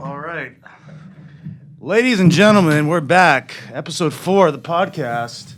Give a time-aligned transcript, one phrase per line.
[0.00, 0.52] All right.
[1.80, 3.54] Ladies and gentlemen, we're back.
[3.72, 5.54] Episode four of the podcast,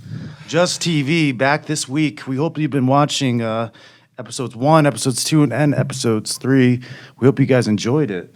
[0.46, 2.26] Just TV, back this week.
[2.26, 3.70] We hope you've been watching uh,
[4.18, 6.82] episodes one, episodes two, and episodes three.
[7.18, 8.34] We hope you guys enjoyed it.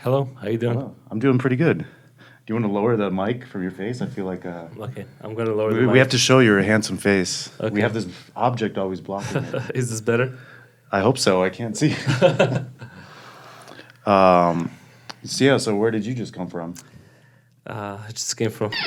[0.00, 0.78] Hello, how you doing?
[0.78, 1.78] Oh, I'm doing pretty good.
[1.78, 1.86] Do
[2.48, 4.02] you want to lower the mic from your face?
[4.02, 6.60] I feel like uh, Okay, I'm gonna lower we, the we have to show your
[6.62, 7.50] handsome face.
[7.60, 7.80] We Okay.
[7.80, 9.70] have this object always blocking it.
[9.74, 10.36] Is this better?
[10.92, 11.42] I hope so.
[11.44, 11.94] I can't see.
[14.06, 14.70] um,
[15.22, 15.56] yeah.
[15.58, 16.74] So where did you just come from?
[17.66, 18.72] Uh, I just came from.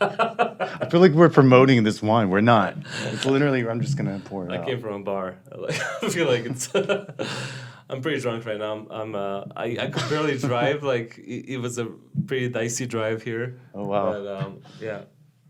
[0.00, 2.30] I feel like we're promoting this wine.
[2.30, 2.76] We're not.
[3.04, 3.66] It's literally.
[3.68, 4.66] I'm just gonna pour it I out.
[4.66, 5.36] came from a bar.
[5.54, 6.74] Like, I feel like it's.
[7.90, 8.72] I'm pretty drunk right now.
[8.72, 8.90] I'm.
[8.90, 10.82] I'm uh, I, I could barely drive.
[10.82, 11.86] Like it, it was a
[12.26, 13.60] pretty dicey drive here.
[13.74, 14.12] Oh, wow.
[14.12, 15.02] But um, yeah.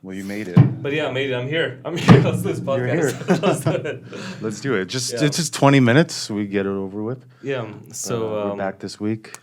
[0.04, 0.58] Well, you made it.
[0.82, 1.34] But yeah, I made it.
[1.34, 1.80] I'm here.
[1.82, 2.20] I'm here.
[2.28, 2.76] Let's do this podcast.
[2.78, 3.38] You're here.
[3.48, 4.04] Let's do it.
[4.42, 4.84] Let's do it.
[4.96, 5.24] Just Yeah.
[5.24, 6.28] it's just 20 minutes.
[6.28, 7.24] We get it over with.
[7.42, 7.62] Yeah.
[7.62, 9.38] um, So Uh, we're um, back this week.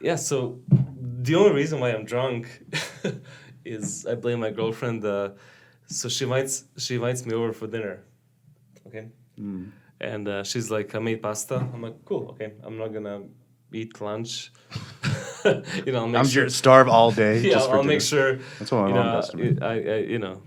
[0.00, 0.60] Yeah, so
[1.26, 2.42] the only reason why I'm drunk
[3.66, 5.04] is I blame my girlfriend.
[5.04, 5.30] Uh,
[5.88, 8.00] so she invites she invites me over for dinner,
[8.86, 9.64] okay, Hmm.
[10.00, 11.56] and uh, she's like, I made pasta.
[11.74, 12.52] I'm like, cool, okay.
[12.64, 13.22] I'm not gonna
[13.72, 14.52] eat lunch.
[15.86, 16.48] you know, I'll make I'm sure.
[16.48, 17.40] starve all day.
[17.44, 18.38] Yeah, just for I'll make sure.
[18.58, 19.56] That's what my you mom know, does to me.
[19.60, 20.42] I, I you know,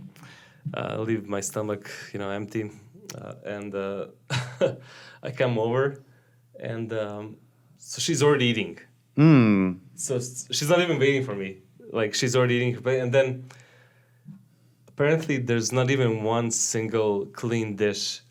[0.74, 2.72] uh, leave my stomach you know empty,
[3.18, 4.08] uh, and uh,
[5.28, 6.04] I come over,
[6.60, 7.38] and um,
[7.78, 8.80] so she's already eating
[9.16, 9.74] Hmm.
[9.96, 10.18] so
[10.52, 11.58] she's not even waiting for me.
[11.92, 13.44] Like she's already eating her plate, and then
[14.88, 18.22] apparently there's not even one single clean dish.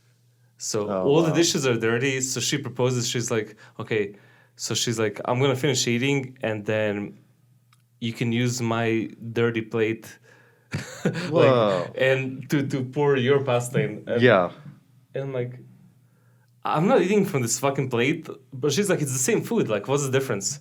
[0.56, 2.20] So Oh, all the dishes are dirty.
[2.20, 3.08] So she proposes.
[3.08, 4.14] She's like, okay.
[4.58, 7.16] So she's like, I'm gonna finish eating, and then
[8.00, 10.06] you can use my dirty plate.
[11.30, 14.04] Like, and to, to pour your pasta in.
[14.06, 14.50] And, Yeah.
[15.14, 15.60] And I'm like,
[16.64, 18.28] I'm not eating from this fucking plate.
[18.52, 19.68] But she's like, it's the same food.
[19.68, 20.60] Like, what's the difference?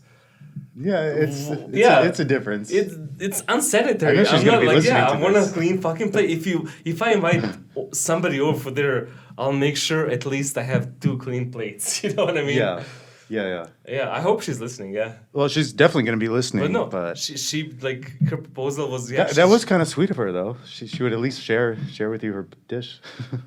[0.80, 1.02] Yeah.
[1.02, 2.00] It's, it's yeah.
[2.00, 2.72] A, it's a difference.
[2.72, 4.26] It's it's unsanitary.
[4.26, 5.10] I'm not like yeah.
[5.10, 6.30] I want a clean fucking plate.
[6.30, 7.44] If you if I invite
[7.92, 11.86] somebody over for dinner, I'll make sure at least I have two clean plates.
[12.04, 12.60] You know what I mean?
[12.60, 12.84] yeah.
[13.30, 13.44] Yeah.
[13.44, 13.68] Yeah.
[13.88, 14.12] Yeah.
[14.12, 14.94] I hope she's listening.
[14.94, 15.14] Yeah.
[15.34, 16.64] Well, she's definitely gonna be listening.
[16.64, 19.26] But no, but she she like her proposal was yeah.
[19.26, 20.58] that, that was kind of sweet of her, though.
[20.66, 23.00] She, she would at least share share with you her dish.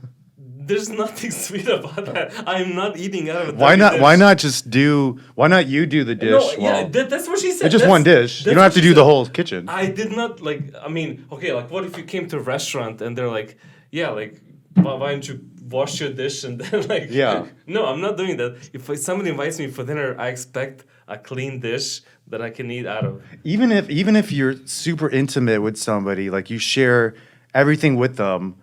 [0.63, 2.33] There's nothing sweet about that.
[2.47, 3.93] I'm not eating out of why not?
[3.93, 4.03] dish.
[4.03, 5.19] Why not just do?
[5.35, 6.31] Why not you do the dish?
[6.31, 7.67] No, yeah, that, that's what she said.
[7.67, 8.47] it's just That's- one dish.
[8.47, 9.69] You don't have to do the whole kitchen.
[9.69, 10.73] I did not like.
[10.81, 13.59] I mean, okay, like what if you came to a restaurant and they're like,
[13.91, 14.41] yeah, like
[14.75, 15.41] why, why don't you
[15.71, 17.47] wash your dish and then like Yeah.
[17.67, 18.71] no, I'm not doing that.
[18.73, 22.87] If somebody invites me for dinner, I expect a clean dish that I can eat
[22.87, 23.23] out of.
[23.45, 27.15] even if even if you're super intimate with somebody, like you share
[27.55, 28.57] everything with them,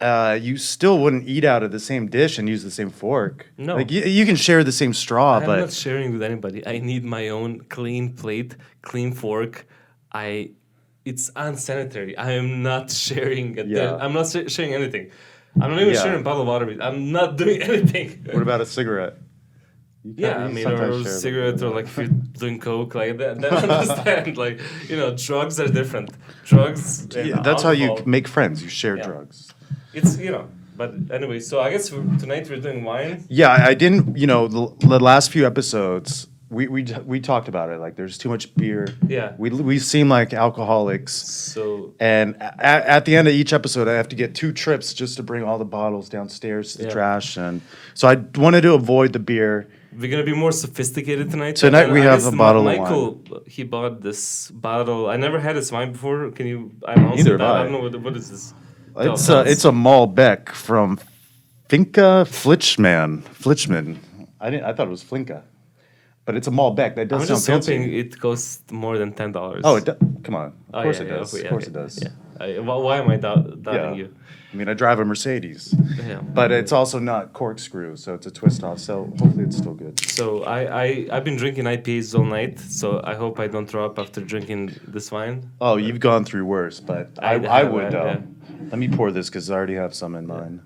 [0.00, 3.46] uh, you still wouldn't eat out of the same dish and use the same fork.
[3.56, 3.76] No.
[3.76, 6.66] like you, you can share the same straw, but I'm not sharing with anybody.
[6.66, 9.66] I need my own clean plate, clean fork.
[10.12, 10.50] I.
[11.06, 12.16] It's unsanitary.
[12.16, 13.58] I am not sharing.
[13.58, 13.96] A Yeah.
[13.96, 15.10] I'm not sh- sharing anything.
[15.60, 16.02] I'm not even Yeah.
[16.02, 16.66] sharing a bottle of water.
[16.66, 18.26] with- I'm not doing anything.
[18.32, 19.16] what about a cigarette?
[20.04, 22.06] Yeah, I mean, or but- cigarette, or like if you're
[22.42, 23.40] doing coke, like that.
[23.40, 24.60] Then understand, like
[24.90, 26.10] you know, drugs are different.
[26.44, 27.06] Drugs.
[27.14, 28.62] Yeah, that's how you make friends.
[28.62, 29.06] You share Yeah.
[29.06, 29.54] drugs.
[29.94, 31.40] It's you know, but anyway.
[31.40, 33.24] So I guess we're, tonight we're doing wine.
[33.30, 34.18] Yeah, I I didn't.
[34.18, 37.78] You know, the, the last few episodes, we we we talked about it.
[37.80, 38.86] Like, there's too much beer.
[39.08, 39.32] Yeah.
[39.38, 41.12] We we seem like alcoholics.
[41.12, 44.94] So And at, at the end of each episode, I have to get two trips
[44.94, 46.90] just to bring all the bottles downstairs to the Yeah.
[46.90, 47.36] trash.
[47.36, 47.60] And
[47.94, 49.68] so I wanted to avoid the beer.
[49.98, 51.56] we're gonna be more sophisticated tonight.
[51.56, 52.82] Tonight we I have guess a Ma- bottle of wine.
[52.82, 55.08] Michael, he bought this bottle.
[55.08, 56.30] I never had this wine before.
[56.32, 57.40] Can you announce Neither it?
[57.40, 57.62] have I I.
[57.62, 58.54] don't know what, what is this.
[58.96, 60.98] It's a it's a Malbec from
[61.68, 63.22] Finca Flichman.
[63.42, 63.96] Flichman.
[64.40, 64.64] I didn't.
[64.66, 65.42] I thought it was Flinka,
[66.24, 66.94] but it's a Malbec.
[66.96, 69.62] That does I'm does just sound hoping it costs more than ten dollars.
[69.64, 70.46] Oh, it do- come on.
[70.46, 71.34] Of Oh, course yeah, it yeah, does.
[71.34, 72.02] okay, of course okay, it does.
[72.02, 72.08] Yeah.
[72.40, 73.94] I, why, why am I doubting Yeah.
[73.94, 74.14] you?
[74.52, 75.74] I mean, I drive a Mercedes,
[76.06, 76.20] Yeah.
[76.20, 78.78] but it's also not corkscrew, so it's a twist off.
[78.78, 79.98] So hopefully it's still good.
[80.10, 83.84] So I, I I've been drinking IPAs all night, so I hope I don't throw
[83.84, 85.50] up after drinking this wine.
[85.60, 88.04] Oh, you've gone through worse, but I, I I, would though.
[88.06, 88.20] yeah.
[88.70, 90.62] Let me pour this because I already have some in mine.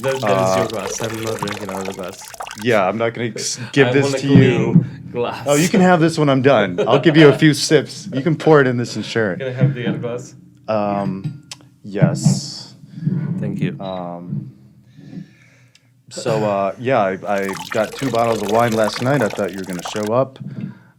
[0.00, 1.00] That, that is Uh, your glass.
[1.02, 2.20] I'm not drinking out of the glass.
[2.62, 3.30] Yeah, I'm not gonna
[3.72, 4.84] give I this to you.
[5.12, 5.46] Glass.
[5.48, 6.80] Oh, you can have this when I'm done.
[6.88, 8.08] I'll give you a few sips.
[8.12, 9.46] You can pour it in this and share Can.
[9.48, 10.34] I have the other glass?
[10.66, 11.48] Um,
[11.84, 12.74] yes.
[13.38, 13.78] Thank you.
[13.80, 14.50] Um,
[16.10, 17.12] so uh, yeah, I,
[17.42, 19.22] I got two bottles of wine last night.
[19.22, 20.38] I thought you were gonna show up,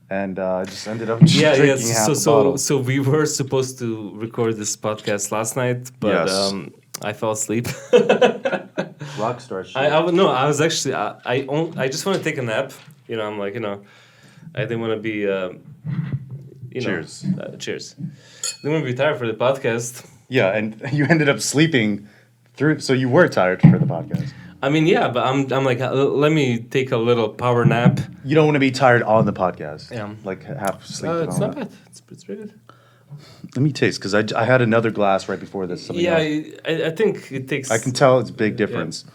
[0.10, 1.58] and uh, I just ended up just yeah, yeah.
[1.58, 2.58] drinking half So the so bottle.
[2.58, 6.32] so we were supposed to record this podcast last night, but Yes.
[6.32, 7.68] um, I fell asleep.
[9.18, 9.76] rock star shit.
[9.78, 10.30] I, I would no.
[10.30, 12.72] I was actually I I, on, I just want to take a nap.
[13.08, 13.84] You know, I'm like you know,
[14.54, 15.28] I didn't want to be.
[15.28, 15.62] Um,
[16.72, 17.24] you Cheers.
[17.24, 17.96] Know, uh, cheers.
[17.98, 18.04] I
[18.62, 20.06] didn't want to be tired for the podcast.
[20.28, 22.08] yeah, and you ended up sleeping
[22.56, 22.80] through.
[22.80, 24.34] So you were tired for the podcast.
[24.62, 28.00] I mean, yeah, but I'm I'm like, uh, let me take a little power nap.
[28.24, 29.92] You don't want to be tired on the podcast.
[29.92, 30.14] Yeah.
[30.24, 31.12] Like half asleep.
[31.12, 31.70] Uh, it's not that.
[31.70, 31.78] bad.
[31.88, 32.60] It's, it's pretty good.
[33.56, 35.90] Let me taste because I, I had another glass right before this.
[35.90, 36.18] Yeah.
[36.18, 37.72] I, I think it takes.
[37.72, 39.06] I can tell it's a big difference.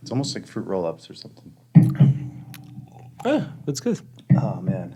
[0.00, 1.52] It's almost like fruit roll ups or something.
[3.24, 4.00] Ah, that's good.
[4.40, 4.94] Oh man.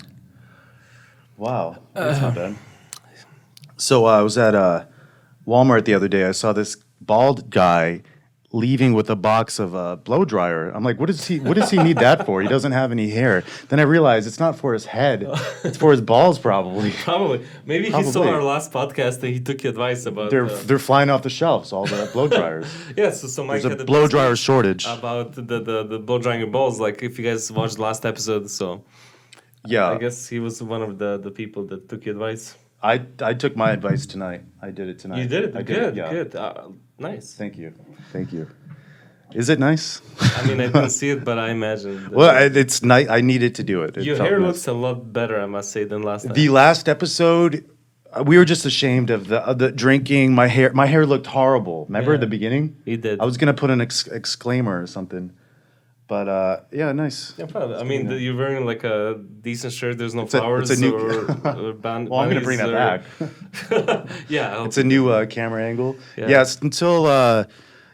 [1.36, 1.78] Wow.
[1.94, 2.56] That's not bad.
[3.76, 4.86] So uh, I was at uh,
[5.46, 6.24] Walmart the other day.
[6.24, 8.02] I saw this bald guy
[8.56, 10.70] leaving with a box of a blow dryer.
[10.70, 11.38] I'm like, what does he?
[11.40, 12.42] What does he need that for?
[12.42, 13.44] He doesn't have any hair.
[13.68, 15.18] Then I realized it's not for his head.
[15.62, 16.90] It's for his balls, probably.
[17.04, 17.44] Probably.
[17.64, 20.30] Maybe he saw our last podcast and he took advice about.
[20.30, 21.72] They're uh, they're flying off the shelves.
[21.72, 22.66] All the blow dryers.
[22.96, 24.84] yeah, so, so Mike There's had a blow dryer shortage.
[24.86, 26.80] about the, the, the blow drying your balls.
[26.80, 28.82] Like, if you guys watched the last episode, so
[29.66, 32.56] Yeah, I guess he was one of the, the people that took your advice.
[32.92, 32.94] I
[33.30, 34.42] I took my advice tonight.
[34.62, 35.18] I did it tonight.
[35.22, 35.56] You did it.
[35.56, 36.10] I good, yeah.
[36.16, 36.34] good.
[36.36, 36.68] Uh,
[36.98, 37.34] nice.
[37.34, 37.72] Thank you.
[38.12, 38.44] Thank you.
[39.34, 40.00] Is it nice?
[40.38, 42.10] I mean, I didn't see it, but I imagine.
[42.10, 43.08] Well, I- it's nice.
[43.08, 43.96] I needed to do it.
[43.96, 44.46] It your hair nice.
[44.48, 46.34] looks a lot better, I must say, than last time.
[46.34, 47.68] The last episode,
[48.12, 50.34] uh, we were just ashamed of the of the drinking.
[50.34, 51.86] My hair, my hair looked horrible.
[51.86, 52.18] Remember Yeah.
[52.26, 52.76] the beginning?
[52.84, 53.20] He did.
[53.20, 55.32] I was gonna put an ex- exclaimer or something,
[56.08, 57.34] but uh, yeah, nice.
[57.36, 57.76] Yeah, probably.
[57.76, 59.98] I mean, the, you're wearing like a decent shirt.
[59.98, 61.30] There's no It's a- flowers it's a new- or,
[61.68, 62.70] or ban- Well, I'm gonna bring that
[63.18, 63.30] bunnies
[63.98, 64.08] back.
[64.28, 65.96] yeah, I hope It's a new uh, camera angle.
[66.16, 66.28] Yeah.
[66.28, 67.44] Yes, until uh,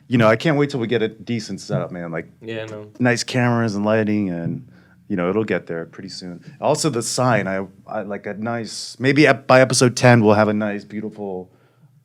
[0.08, 2.12] you know, I can't wait till we get a decent setup, man.
[2.12, 2.90] Like Yeah, no.
[3.00, 4.68] nice cameras and lighting and
[5.08, 8.96] you know it'll get there pretty soon also the sign i, I like a nice
[8.98, 11.50] maybe ep- by episode 10 we'll have a nice beautiful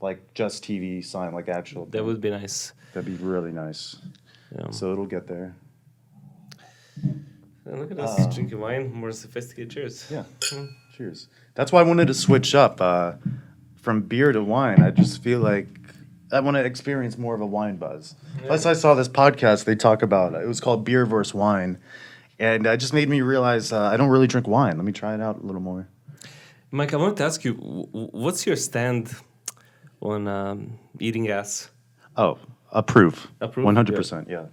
[0.02, 2.74] like just tv sign like actual That would be nice.
[2.94, 3.96] that'd be really nice
[4.54, 4.72] Yeah.
[4.72, 5.56] so it'll get there
[7.66, 9.72] And look at us Uh, drinking wine, more sophisticated.
[9.72, 10.08] Cheers.
[10.10, 10.24] yeah
[10.96, 13.14] cheers that's why i wanted to switch up uh,
[13.76, 15.68] from beer to wine i just feel like
[16.32, 18.16] i want to experience more of a wine buzz
[18.48, 21.78] plus i saw this podcast they talk about it was called beer versus wine
[22.40, 25.14] and it just made me realize uh, i don't really drink wine let me try
[25.14, 25.88] it out a little more
[26.72, 29.16] Mike, I wanted to ask you, what's your stand
[30.02, 31.70] on um, eating ass?
[32.18, 32.40] Oh,
[32.74, 33.28] approve.
[33.40, 33.64] Approve?
[33.66, 34.28] One hundred percent.
[34.30, 34.48] Yeah.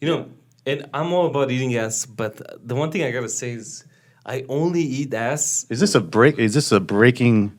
[0.00, 0.28] You know,
[0.66, 3.84] and I'm all about eating ass, but the one thing I gotta say is,
[4.24, 5.64] I only eat ass.
[5.70, 6.38] Is this a break?
[6.38, 7.56] Is this a breaking?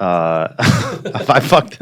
[0.00, 1.78] Uh, I fucked.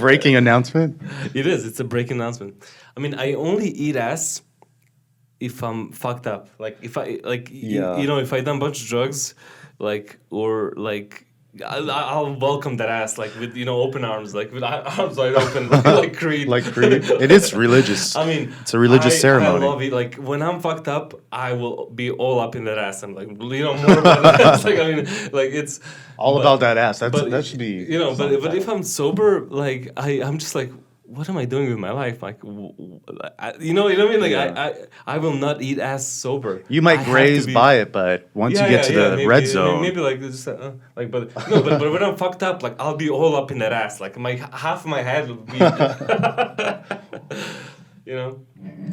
[0.00, 1.00] breaking announcement.
[1.34, 1.64] It is.
[1.66, 2.64] It's a break announcement.
[2.96, 4.42] I mean, I only eat ass
[5.40, 6.48] if I'm fucked up.
[6.58, 7.98] Like if I like, Yeah.
[7.98, 9.34] you know, if I done a bunch of drugs,
[9.78, 11.23] like or like.
[11.64, 15.34] I'll, I'll welcome that ass like with you know open arms like with arms wide
[15.34, 16.92] open like Creed Like Creed.
[17.04, 18.16] It is religious.
[18.22, 19.64] I mean, It's a religious I, ceremony.
[19.64, 19.92] I love it.
[19.92, 23.02] Like when I'm fucked up, I will be all up in that ass.
[23.04, 24.64] I'm like, you know, more about that ass.
[24.64, 25.78] Like I mean, like it's
[26.16, 26.98] All but- about that ass.
[26.98, 27.72] That's but that should be.
[27.92, 28.16] you know.
[28.16, 30.72] But but if I'm sober, like I I'm just like,
[31.06, 32.22] what am I doing with my life?
[32.22, 33.00] Like, w- w-
[33.38, 34.20] I, you know, you know what I mean?
[34.22, 34.54] Like Yeah.
[34.56, 36.62] I, I I will not eat ass sober.
[36.68, 38.92] you might have to graze be- by it, but once Yeah, you get yeah, to
[38.94, 42.02] yeah, the maybe- red zone, maybe like just uh, like, but no, but but when
[42.02, 44.00] I'm fucked up, like I'll be all up in that ass.
[44.00, 45.58] Like my half of my head will be,
[48.04, 48.40] you know.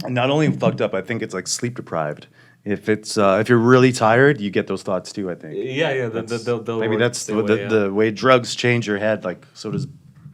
[0.10, 2.28] not only fucked up, I think it's like sleep deprived.
[2.63, 5.32] If it's uh, if you're really tired, you get those thoughts too.
[5.32, 5.56] I think.
[5.56, 6.10] Yeah, yeah.
[6.10, 7.68] The, the, That's- they'll, they'll maybe that's the the, way, the, yeah.
[7.70, 9.24] the way drugs change your head.
[9.24, 9.88] Like so does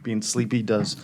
[0.04, 0.96] being sleepy does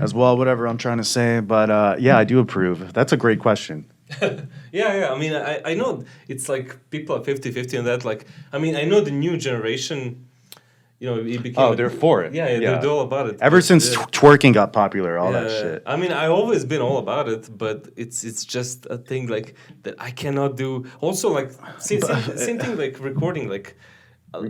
[0.00, 0.36] as well.
[0.36, 2.92] Whatever I'm trying to say, but uh, yeah, I do approve.
[2.92, 3.86] That's a great question.
[4.22, 5.12] yeah, yeah.
[5.12, 8.04] I mean, I, I know it's like people are 50 50 on that.
[8.04, 10.26] Like, I mean, I know the new generation,
[10.98, 11.62] you know, it became.
[11.62, 12.32] Oh, they're for it.
[12.32, 12.58] Yeah, yeah, Yeah.
[12.58, 13.38] They're, they're all about it.
[13.40, 15.82] Ever since tw- twerking got popular, all that shit.
[15.86, 19.54] I mean, I've always been all about it, but it's it's just a thing like
[19.82, 20.86] that I cannot do.
[21.00, 23.48] Also, like same, same, same thing like recording.
[23.48, 23.76] Like,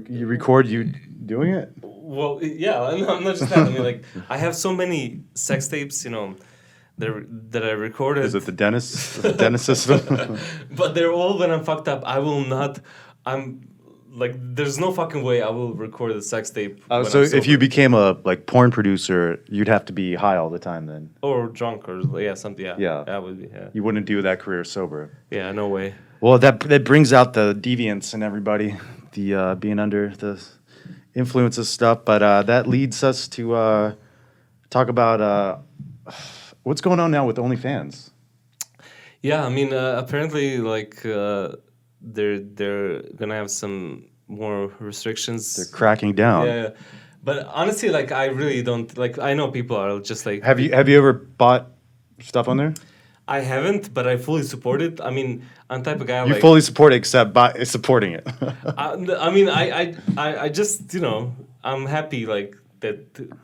[0.09, 0.85] You record you
[1.27, 1.73] doing it?
[1.83, 3.59] well, yeah, I'm not, I'm not just that.
[3.67, 6.35] I mean, like, I have so many sex tapes, you know,
[6.99, 8.25] that that I recorded.
[8.25, 9.23] Is it the dentist?
[9.23, 10.39] the dentist system?
[10.73, 12.03] but they're all when I'm fucked up.
[12.05, 12.81] I will not.
[13.25, 13.69] I'm
[14.11, 16.83] like, there's no fucking way I will record a sex tape.
[16.91, 20.51] Uh, so if you became a like porn producer, you'd have to be high all
[20.51, 20.87] the time.
[20.87, 23.05] Then or drunk or yeah something yeah Yeah.
[23.07, 25.19] that would be yeah you wouldn't do that career sober.
[25.31, 28.75] yeah no way Well, that that brings out the deviance in everybody,
[29.12, 30.43] the uh, being under the
[31.15, 32.05] influence of stuff.
[32.05, 33.95] But uh, that leads us to uh,
[34.71, 35.59] talk about uh,
[36.62, 38.11] what's going on now with OnlyFans.
[39.23, 41.57] yeah I mean uh, apparently like uh,
[42.00, 46.47] they're they're gonna have some more restrictions They're cracking down.
[46.47, 46.71] yeah, yeah
[47.25, 50.71] but honestly like I really don't like I know people are just like Have you
[50.73, 51.67] have you ever bought
[52.21, 52.75] stuff on there?
[53.29, 55.01] I haven't, but I fully support it.
[55.01, 56.41] I mean, I'm type of guy You like.
[56.41, 58.27] fully support it, except by supporting it.
[58.65, 62.99] Uh, I, I mean, I, I, I, just, you know, I'm happy like that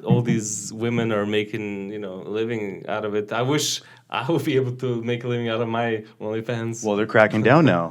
[0.05, 3.33] all these women are making, you know, a living out of it.
[3.33, 6.85] I wish I would be able to make a living out of my OnlyFans.
[6.85, 7.91] well, they're cracking down now.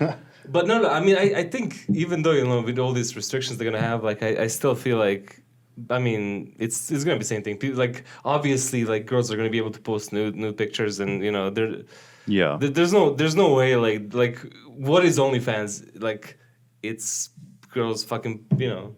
[0.48, 0.88] But no, no.
[0.88, 3.82] I mean, I, I think even though you know with all these restrictions they're gonna
[3.82, 5.42] have, like I, I still feel like,
[5.90, 7.56] I mean, it's it's gonna be the same thing.
[7.58, 11.22] People, like obviously, like girls are gonna be able to post nude nude pictures, and
[11.22, 11.82] you know, there,
[12.26, 12.56] Yeah.
[12.60, 16.38] there- there's no there's no way like like what is OnlyFans like?
[16.82, 17.30] It's
[17.72, 18.94] girls fucking you know.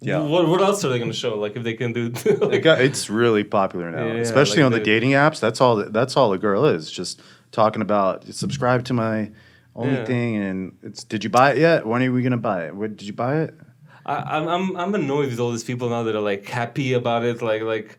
[0.00, 0.18] Yeah.
[0.18, 1.38] What what else are they gonna show?
[1.38, 2.12] Like if they can do.
[2.52, 5.40] It got, it's really popular now, Yeah, especially like on the the- dating apps.
[5.40, 5.76] That's all.
[5.76, 6.90] That's all a girl is.
[6.90, 9.30] Just talking about subscribe to my
[9.74, 10.04] only Yeah.
[10.04, 11.04] thing, and it's.
[11.04, 11.86] Did you buy it yet?
[11.86, 12.74] When are we gonna buy it?
[12.76, 13.54] What, did you buy it?
[14.06, 17.24] I, I'm I'm I'm annoyed with all these people now that are like happy about
[17.24, 17.98] it, like like,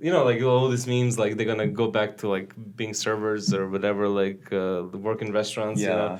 [0.00, 3.52] you know, like all these memes, like they're gonna go back to like being servers
[3.54, 5.80] or whatever, like uh, work in restaurants.
[5.80, 5.96] You Yeah.
[5.96, 6.18] know?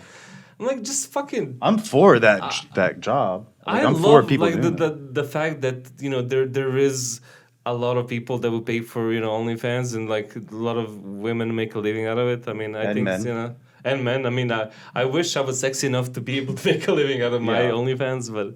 [0.60, 1.58] I'm like just fucking.
[1.62, 2.42] I'm for that
[2.74, 3.48] that job.
[3.66, 6.46] Like, I I'm love for people like the, the the fact that you know there
[6.46, 7.20] there is
[7.64, 10.76] a lot of people that will pay for you know OnlyFans and like a lot
[10.76, 12.48] of women make a living out of it.
[12.48, 13.24] I mean, I And think men.
[13.24, 14.26] you know, and men.
[14.26, 16.92] I mean, I, I wish I was sexy enough to be able to make a
[16.92, 17.70] living out of my Yeah.
[17.78, 18.54] OnlyFans, but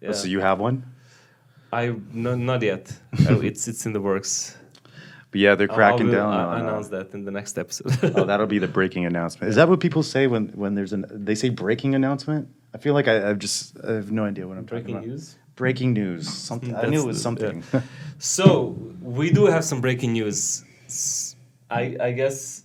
[0.00, 0.12] yeah.
[0.12, 0.84] So you have one?
[1.72, 2.92] I no, not yet.
[3.28, 4.56] Uh, it's it's in the works.
[5.30, 6.32] But yeah, they're cracking down.
[6.32, 7.92] I'll on, uh, announce that in the next episode.
[8.16, 9.50] oh, that'll be the breaking announcement.
[9.50, 12.48] Is that what people say when when there's an they say breaking announcement?
[12.74, 15.02] I feel like I, I've just I have no idea what I'm talking about.
[15.02, 15.38] Breaking news.
[15.56, 16.28] Breaking news.
[16.28, 16.76] Something.
[16.76, 17.62] I knew it was something.
[18.18, 20.64] So we do have some breaking news.
[21.70, 22.64] I I guess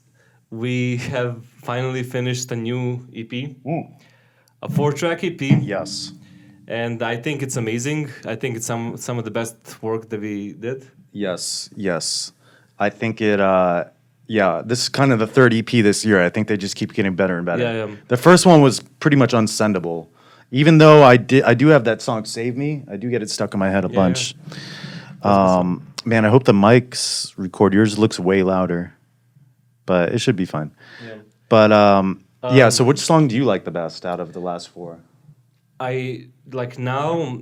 [0.50, 3.32] we have finally finished a new EP,
[3.66, 3.92] Mm.
[4.64, 6.14] a four-track EP, yes.
[6.72, 8.10] And I think it's amazing.
[8.26, 10.88] I think it's some some of the best work that we did.
[11.12, 12.32] Yes, yes.
[12.80, 13.40] I think it.
[13.40, 13.84] uh
[14.28, 16.26] Yeah, this is kind of the third EP this year.
[16.28, 17.64] I think they just keep getting better and better.
[17.64, 17.96] Yeah, yeah.
[18.08, 20.08] The first one was pretty much unsendable,
[20.52, 21.44] even though I did.
[21.52, 23.84] I do have that song "Save Me." I do get it stuck in my head
[23.86, 24.36] a Yeah, bunch.
[25.22, 25.68] Um,
[26.06, 27.74] man, I hope the mics record.
[27.74, 28.94] Yours looks way louder,
[29.86, 30.72] but it should be fine.
[31.06, 31.16] Yeah.
[31.50, 32.24] But um,
[32.56, 32.66] yeah.
[32.66, 35.00] Um, So, which song do you like the best out of the last four?
[35.82, 37.42] I like now.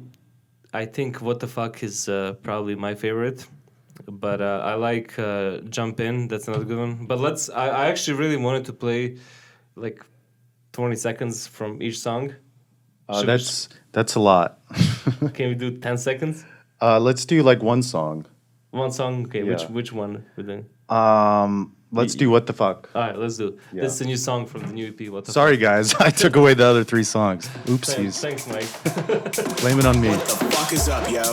[0.73, 3.45] I think "What the Fuck" is uh, probably my favorite,
[4.07, 7.05] but uh, I like uh, "Jump In." That's another good one.
[7.07, 7.49] But let's.
[7.49, 9.17] I, I actually really wanted to play
[9.75, 10.05] like
[10.71, 12.33] twenty seconds from each song.
[13.09, 14.59] Uh, Should we- that's that's a lot.
[15.33, 16.45] Can we do ten seconds?
[16.81, 18.25] uh, let's do like one song.
[18.71, 19.25] One song.
[19.25, 19.67] Okay, which Yeah.
[19.67, 20.65] which which one doing?
[20.89, 22.89] Um, let's do what the fuck.
[22.93, 23.57] All right, let's do.
[23.71, 23.83] Yeah.
[23.83, 25.09] This is a new song from the new EP.
[25.09, 27.47] What the Sorry, guys, I took away the other three songs.
[27.47, 27.65] Fuck?
[27.65, 28.19] Oopsies.
[28.21, 29.57] Thanks, Mike.
[29.61, 30.09] Blame it on me.
[30.09, 31.23] What the fuck is up, yo?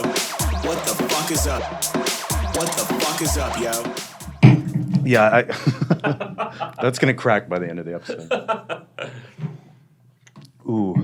[0.67, 1.61] What the fuck is up?
[2.55, 4.07] What the fuck is up, yo?
[5.05, 8.29] Yeah, I, that's gonna crack by the end of the episode.
[10.67, 10.95] Ooh,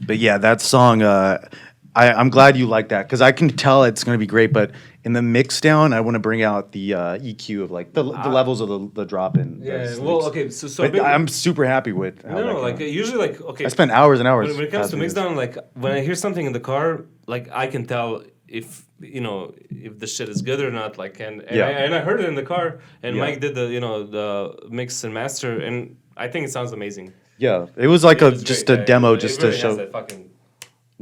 [0.00, 1.02] but yeah, that song.
[1.02, 1.46] Uh,
[1.94, 4.52] I, I'm glad you like that because I can tell it's gonna be great.
[4.54, 4.70] But
[5.04, 8.04] in the mix down, I want to bring out the uh, EQ of like the,
[8.04, 9.60] the levels of the, the drop in.
[9.62, 9.96] yeah.
[9.98, 10.48] Well, okay.
[10.50, 10.88] So so.
[10.88, 12.22] Big- I'm super happy with.
[12.22, 12.54] How no, that no.
[12.54, 13.64] came Like uh, usually, like okay.
[13.64, 14.48] I spent hours and hours.
[14.48, 17.04] when, when it comes to mix down, like when I hear something in the car,
[17.26, 20.98] like I can tell if you know if the shit is good or not.
[20.98, 21.66] Like and and, Yeah.
[21.66, 23.22] I, and I heard it in the car, and Yeah.
[23.24, 27.12] Mike did the you know the mix and master, and I think it sounds amazing.
[27.38, 29.58] Yeah, it was like It a was just great, a demo, It just really to
[29.58, 29.90] show.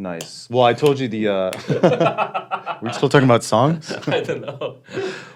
[0.02, 0.28] That fucking.
[0.28, 0.48] Nice.
[0.50, 1.28] Well, I told you the.
[1.28, 3.92] Uh, we're still talking about songs.
[4.06, 4.78] I don't know.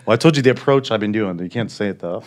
[0.06, 1.38] Well, I told you the approach I've been doing.
[1.38, 2.22] You can't say it though.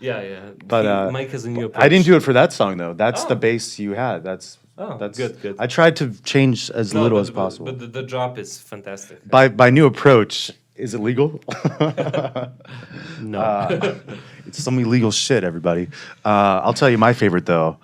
[0.00, 0.40] Yeah, yeah.
[0.66, 1.84] But, He- uh, Mike has a new approach.
[1.84, 2.94] I didn't do it for that song though.
[2.94, 3.38] That's the Oh.
[3.38, 4.24] bass you had.
[4.24, 5.56] That's Oh, that's good, good.
[5.58, 7.66] I tried to change as No, little but- as but- possible.
[7.66, 9.28] But the, the drop is fantastic.
[9.28, 11.40] by by new approach, is it legal?
[13.20, 13.38] No.
[13.40, 13.94] Uh,
[14.46, 15.88] it's some illegal shit, everybody.
[16.24, 17.76] Uh, I'll tell you my favorite though,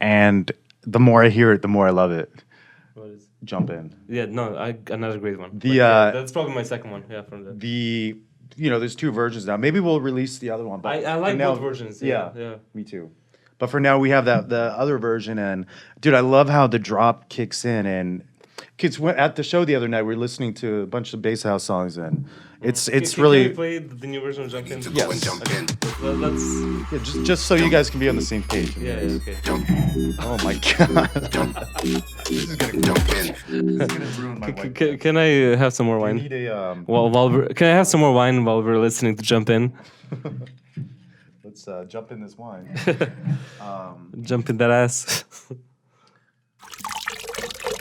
[0.00, 0.50] and
[0.82, 2.28] the more I hear it, the more I love it.
[3.44, 3.94] Jump in.
[4.08, 5.50] yeah, no, I another great one.
[5.58, 7.04] The, But yeah, uh, that's probably my second one.
[7.10, 7.52] Yeah, from the.
[7.52, 8.16] The
[8.56, 9.56] you know, there's two versions now.
[9.56, 10.80] Maybe we'll release the other one.
[10.80, 12.00] But I, I like now- both versions.
[12.02, 12.54] Yeah, yeah.
[12.74, 13.10] Me too.
[13.58, 15.66] But for now, we have that the other version, and
[16.00, 17.86] dude, I love how the drop kicks in.
[17.86, 18.24] And
[18.78, 20.02] kids went at the show the other night.
[20.02, 22.26] We were listening to a bunch of bass house songs, and
[22.62, 24.80] it's Can- it's can, really Can we play the the new version of Jump In?
[24.80, 25.10] To Yes.
[25.12, 25.66] and jump in.
[26.02, 26.44] Let- Let's.
[26.92, 28.76] yeah, just just so you guys can be on the same page.
[28.76, 29.36] Yeah, yeah, okay.
[30.20, 31.10] Oh my god.
[32.26, 33.26] This is gonna jump in.
[33.48, 36.16] It's gonna ruin my C- c- can I uh, have some more wine?
[36.16, 36.84] need a um.
[36.86, 39.72] While, while we're, can I have some more wine while we're listening to Jump In?
[41.44, 42.66] Let's uh, jump in this wine.
[43.60, 45.24] Um, Jump in that ass.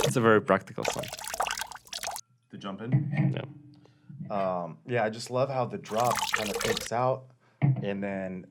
[0.05, 1.03] it's a very practical song.
[2.51, 2.91] to jump in.
[3.35, 3.41] Yeah.
[4.29, 7.23] Um, yeah, I just love how the drop kind of takes out.
[7.61, 8.45] and then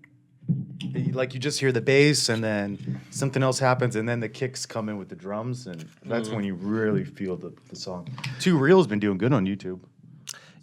[1.13, 4.67] like you just hear the bass, and then something else happens, and then the kicks
[4.67, 8.07] come in with the drums, and that's when you really feel the, the song.
[8.41, 9.81] Two Real's been doing good on YouTube.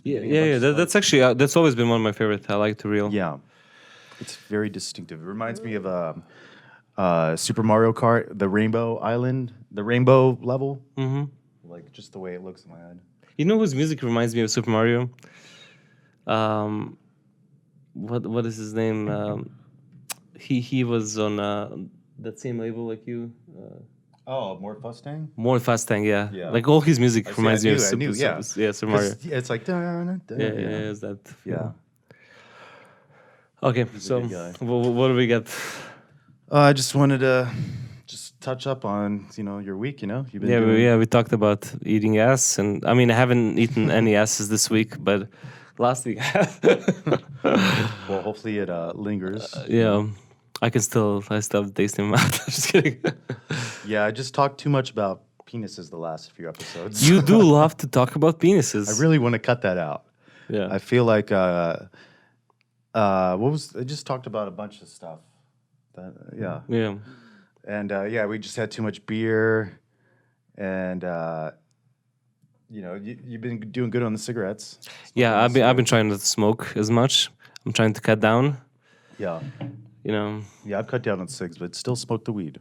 [0.03, 0.57] Yeah, yeah, yeah.
[0.59, 2.45] That, that's actually uh, that's always been one of my favorites.
[2.49, 3.11] I like to reel.
[3.11, 3.37] Yeah,
[4.19, 5.21] it's very distinctive.
[5.21, 6.23] It reminds me of um,
[6.97, 10.81] uh, Super Mario Kart, the Rainbow Island, the Rainbow level.
[10.97, 11.23] hmm
[11.63, 12.99] Like just the way it looks in my head.
[13.37, 15.09] You know whose music reminds me of Super Mario?
[16.27, 16.97] Um,
[17.93, 19.09] what what is his name?
[19.09, 19.49] Um,
[20.39, 21.69] he he was on uh,
[22.19, 23.31] that same label like you.
[23.57, 23.79] Uh,
[24.27, 25.29] Oh, more Mustang.
[25.35, 26.29] more Fastang, yeah.
[26.31, 26.51] Yeah.
[26.51, 28.41] Like all his music I see, reminds I me of knew, I Super, knew, yeah.
[28.41, 29.11] Super, yeah, Super Mario.
[29.11, 31.19] It's, yeah, it's like dun, dun, Yeah, dun, yeah, yeah, it's that.
[31.43, 31.71] yeah.
[33.63, 34.51] Okay, a so good guy.
[34.59, 35.47] wh- what do we got?
[36.51, 37.90] Uh, I just wanted to just
[38.41, 40.01] touch up on you know your week.
[40.01, 42.93] You know, you've been Yeah, doing, we, yeah, we talked about eating ass, and I
[42.93, 45.27] mean, I haven't eaten any asses this week, but
[45.77, 46.19] last week
[47.43, 49.53] Well, hopefully it uh, lingers.
[49.67, 50.05] yeah,
[50.61, 52.39] I can still, I still have the taste in my mouth.
[52.41, 53.01] I'm just kidding.
[53.85, 57.07] yeah, I just talked too much about penises the last few episodes.
[57.07, 58.87] you do love to talk about penises.
[58.89, 60.03] I really want to cut that out.
[60.49, 60.67] yeah.
[60.71, 61.77] I feel like uh,
[62.93, 65.19] uh, what was I just talked about a bunch of stuff.
[65.95, 66.95] That, yeah, yeah.
[67.67, 69.79] And uh, yeah, we just had too much beer,
[70.57, 71.51] and uh,
[72.69, 74.79] you know, you, you've been doing good on the cigarettes.
[75.13, 77.29] Yeah, I've been, I've been trying not to smoke as much.
[77.65, 78.57] I'm trying to cut down.
[79.19, 79.41] Yeah,
[80.03, 82.59] You know, yeah, I've cut down on cigs, but still smoke the weed.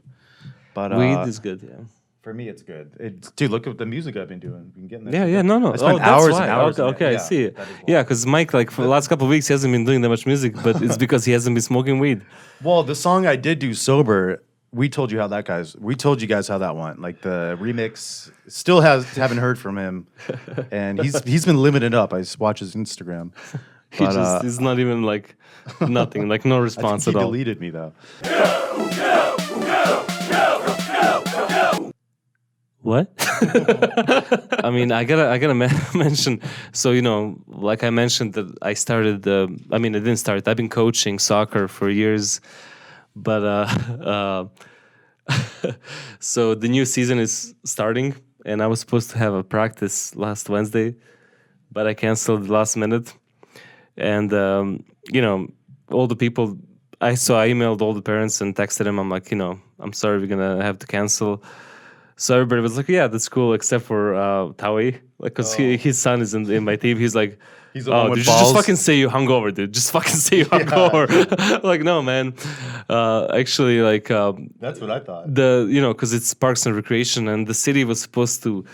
[0.74, 1.62] But weed uh, is good.
[1.62, 1.84] Yeah.
[2.22, 2.92] for me, it's good.
[3.00, 4.64] It's, dude, look at the music I've been doing.
[4.74, 5.72] Been getting Yeah, yeah, no, no.
[5.72, 6.78] I spent oh, hours and hours.
[6.78, 7.50] Okay, okay, I Yeah, see.
[7.86, 10.10] Yeah, because Mike, like for the last couple of weeks, he hasn't been doing that
[10.10, 12.20] much music, but it's because he hasn't been smoking weed.
[12.62, 14.42] Well, the song I did do sober,
[14.72, 15.76] we told you how that guys.
[15.76, 17.00] We told you guys how that went.
[17.00, 20.06] Like the remix, still has haven't heard from him,
[20.70, 22.12] and he's he's been it up.
[22.12, 23.32] I watch his Instagram.
[23.92, 25.34] He But, just uh, is not even like
[25.80, 27.22] nothing, like no response he at all.
[27.22, 27.92] deleted me though.
[32.82, 33.12] What?
[34.64, 35.54] I mean, I gotta, I gotta
[35.94, 36.40] mention.
[36.72, 39.26] So you know, like I mentioned that I started.
[39.26, 40.48] Uh, I mean, I didn't start.
[40.48, 42.40] I've been coaching soccer for years,
[43.22, 43.68] but uh,
[44.04, 44.44] uh,
[46.20, 50.48] so the new season is starting, and I was supposed to have a practice last
[50.48, 50.94] Wednesday,
[51.72, 53.14] but I canceled last minute,
[53.96, 55.48] and um, you know,
[55.90, 56.58] all the people.
[57.02, 58.98] I so I emailed all the parents and texted them.
[58.98, 61.42] I'm like, you know, I'm sorry, we're gonna have to cancel.
[62.16, 65.98] So everybody was like, "Yeah, that's cool," except for uh, Tawi, like, cause he, his
[65.98, 66.98] son is in, in my team.
[66.98, 67.38] He's like,
[67.72, 69.72] He's the "Oh, one with dude, just fucking say you hungover, dude.
[69.72, 72.34] Just fucking say you hungover." like, no, man.
[72.88, 75.32] Uh, actually, like um, That's what I thought.
[75.32, 78.64] the you know, cause it's Parks and Recreation, and the city was supposed to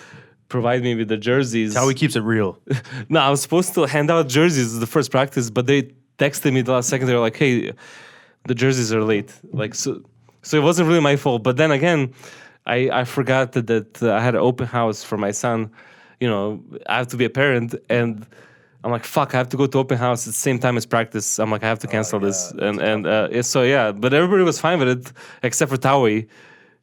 [0.49, 1.75] provide me with the jerseys.
[1.75, 2.59] How he keeps it real.
[3.09, 6.63] No, I was supposed to hand out jerseys the first practice, but they texted me
[6.63, 7.07] the last second.
[7.07, 7.73] They were like, "Hey,
[8.47, 10.03] the jerseys are late." Like so,
[10.43, 11.43] so it wasn't really my fault.
[11.43, 12.15] But then again,
[12.65, 15.71] I I forgot that, that uh, I had an open house for my son.
[16.21, 18.25] You know, I have to be a parent, and
[18.87, 20.87] I'm like, "Fuck, I have to go to open house at the same time as
[20.87, 23.91] practice." I'm like, I have to cancel this, and and uh, so yeah.
[24.03, 26.29] But everybody was fine with it except for Tawi.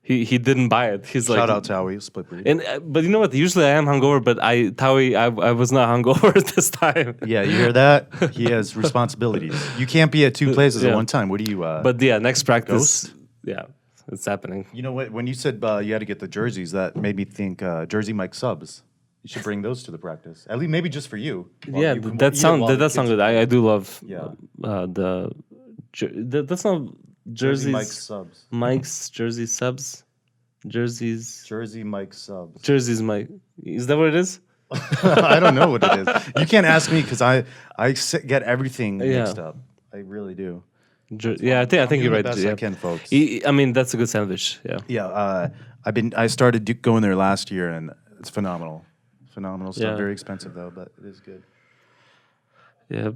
[0.09, 1.05] He he didn't buy it.
[1.13, 2.45] He's like, Shout out to Howie, split breed.
[2.49, 3.33] and uh, but you know what?
[3.33, 7.15] Usually I am hungover, but I Tawi I I was not hungover at this time.
[7.25, 7.99] yeah, you hear that?
[8.39, 9.55] He has responsibilities.
[9.79, 10.89] You can't be at two places Yeah.
[10.91, 11.29] at one time.
[11.31, 11.63] What do you?
[11.63, 12.75] Uh, But yeah, next practice.
[13.07, 13.13] Ghost?
[13.45, 13.63] Yeah,
[14.11, 14.65] it's happening.
[14.73, 15.07] you know what?
[15.15, 17.85] When you said uh, you had to get the jerseys, that made me think uh,
[17.93, 18.83] Jersey Mike subs.
[19.23, 20.45] You should bring those to the practice.
[20.49, 21.49] At least maybe just for you.
[21.67, 23.19] Yeah, you can that eat it sound that, the that sound good.
[23.21, 24.01] I, I do love.
[24.05, 24.27] Yeah.
[24.63, 25.31] Uh, the,
[25.93, 26.81] jer- that, that's not
[27.31, 27.71] Jersey jerseys.
[27.71, 28.45] Mike subs.
[28.51, 30.03] Mike's jersey subs.
[30.67, 31.45] Jerseys.
[31.47, 32.61] Jersey Mike subs.
[32.61, 33.01] Jerseys.
[33.01, 33.29] Mike.
[33.63, 34.39] Is that what it is?
[35.03, 36.07] I don't know what it is.
[36.37, 37.45] You can't ask me because I
[37.77, 37.93] I
[38.25, 39.19] get everything Yeah.
[39.19, 39.55] mixed up.
[39.93, 40.63] I really do.
[41.15, 42.37] Jer- yeah, I think I think you're the right.
[42.37, 42.51] yeah.
[42.51, 43.09] I can, folks.
[43.13, 44.59] I, I mean, that's a good sandwich.
[44.65, 44.79] Yeah.
[44.87, 45.49] Yeah, uh,
[45.85, 46.13] I've been.
[46.17, 48.83] I started going there last year, and it's phenomenal.
[49.33, 49.83] Phenomenal stuff.
[49.83, 49.95] Yeah.
[49.95, 51.43] Very expensive though, but it is good.
[52.89, 53.11] Yeah.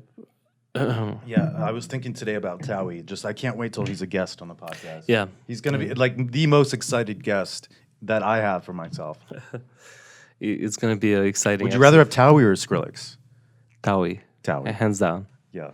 [1.26, 3.04] Yeah, I was thinking today about Towie.
[3.04, 5.06] Just I can't wait till he's a guest on the podcast.
[5.08, 5.26] Yeah.
[5.48, 7.70] he's gonna be like the most excited guest
[8.04, 9.18] that I have for myself.
[10.40, 11.64] It's gonna be an exciting.
[11.64, 13.18] Would you rather have Towie or Skrillex?
[13.82, 14.22] Tawi?
[14.44, 14.72] Towie.
[14.72, 15.26] Hands down.
[15.52, 15.72] Yeah.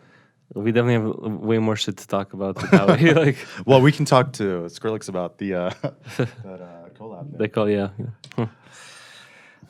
[0.53, 3.13] We definitely have way more shit to talk about with Tawi.
[3.25, 5.69] like Well, we can talk to Skrillex about the uh,
[6.17, 7.37] that uh, collab.
[7.37, 7.89] they call yeah.
[7.99, 8.05] yeah.
[8.37, 8.47] Huh.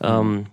[0.01, 0.47] Um.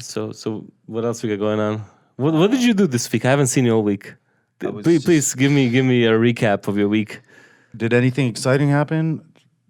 [0.00, 1.84] So so what else we got going on?
[2.16, 3.24] What what did you do this week?
[3.24, 4.14] I haven't seen you all week.
[4.58, 7.20] Please, just- please give me give me a recap of your week.
[7.76, 9.22] Did anything exciting happen?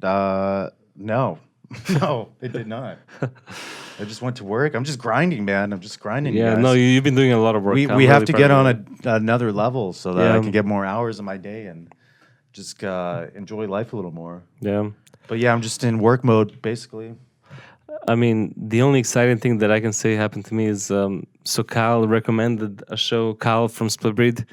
[0.03, 1.39] Uh, no,
[2.01, 2.99] no, it did not.
[4.01, 4.75] I just went to work.
[4.75, 5.73] I'm just grinding, man.
[5.73, 6.35] I'm just grinding.
[6.35, 7.75] Yeah, no, you, you've been doing a lot of work.
[7.75, 10.65] we I'm we have to get on a, another level so that I can get
[10.65, 11.93] more hours in my day and
[12.53, 14.43] just uh, enjoy life a little more.
[14.61, 14.91] Yeah.
[15.29, 17.15] But yeah, I'm just in work mode basically.
[18.09, 21.27] I mean, the only exciting thing that I can say happened to me is um,
[21.45, 23.35] so Kyle recommended a show.
[23.35, 24.47] Kyle from Split Breed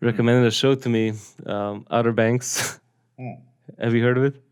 [0.00, 1.12] recommended a show to me,
[1.46, 2.80] um, Outer Banks.
[3.78, 4.42] Have you heard of it?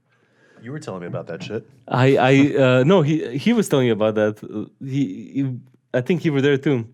[0.62, 1.64] You were telling me about that shit.
[1.86, 4.42] I, I, uh, no, he he was telling you about that.
[4.42, 5.04] Uh, He,
[5.34, 5.56] he,
[5.94, 6.86] I think you were there too.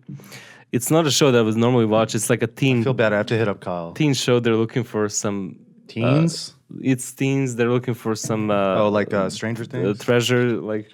[0.71, 2.15] It's not a show that I would normally watch.
[2.15, 3.13] It's like a teen feel bad.
[3.13, 3.91] I have to hit up Kyle.
[3.93, 4.39] teen show.
[4.39, 6.53] They're looking for some Teens?
[6.81, 7.55] It's teens.
[7.55, 8.49] They're looking for some.
[8.51, 9.99] Uh, oh, like uh, Stranger uh, Things.
[9.99, 10.91] treasure like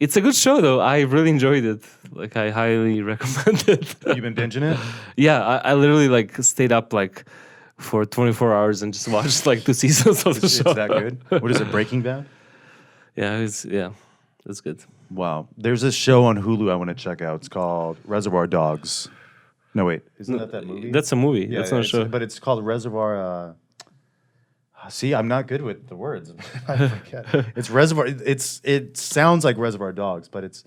[0.00, 1.82] it's a good show though i really enjoyed it
[2.12, 4.78] like i highly recommend it You've been binging it.
[5.16, 7.24] yeah I, I literally like stayed up like
[7.78, 11.42] for 24 hours and just watched like two seasons of the It's show that good.
[11.42, 11.70] What is it?
[11.70, 12.26] Breaking Bad.
[13.16, 13.90] yeah it's yeah
[14.46, 14.82] it's good
[15.12, 15.48] Wow.
[15.58, 17.40] There's this show on Hulu I want to check out.
[17.40, 19.08] It's called Reservoir Dogs.
[19.74, 20.02] No, wait.
[20.20, 20.92] Isn't that that movie?
[20.92, 23.10] that's a movie Yeah, that's yeah, not a show But it's called Reservoir.
[23.20, 23.52] Uh,
[24.90, 26.32] see, I'm not good with the words.
[26.68, 27.52] I forget.
[27.56, 28.06] It's Reservoir.
[28.06, 30.64] It's it sounds like Reservoir Dogs, but it's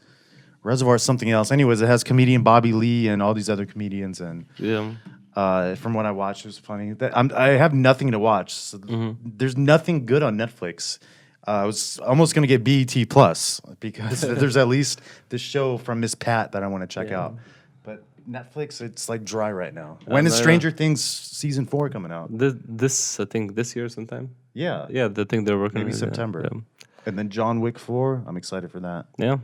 [0.64, 1.52] Reservoir something else.
[1.52, 4.94] Anyways, it has comedian Bobby Lee and all these other comedians, and yeah
[5.36, 6.94] uh, from what I watched, it was funny.
[6.94, 8.54] That I'm, I have nothing to watch.
[8.54, 8.78] So
[9.24, 11.00] There's nothing good on Netflix.
[11.46, 16.00] Uh, I was almost gonna get BET Plus because there's at least this show from
[16.00, 17.36] Miss Pat that I want to check out.
[18.30, 19.98] Netflix, it's like dry right now.
[20.06, 20.36] When is.
[20.36, 22.28] Stranger Things season four coming out?
[22.38, 25.98] this, this i think this year sometime Yeah, yeah the thing they're working maybe on,
[26.00, 26.40] yeah, September.
[26.52, 26.60] yeah.
[27.06, 28.24] And then John Wick four.
[28.28, 29.06] I'm excited for that.
[29.18, 29.38] yeah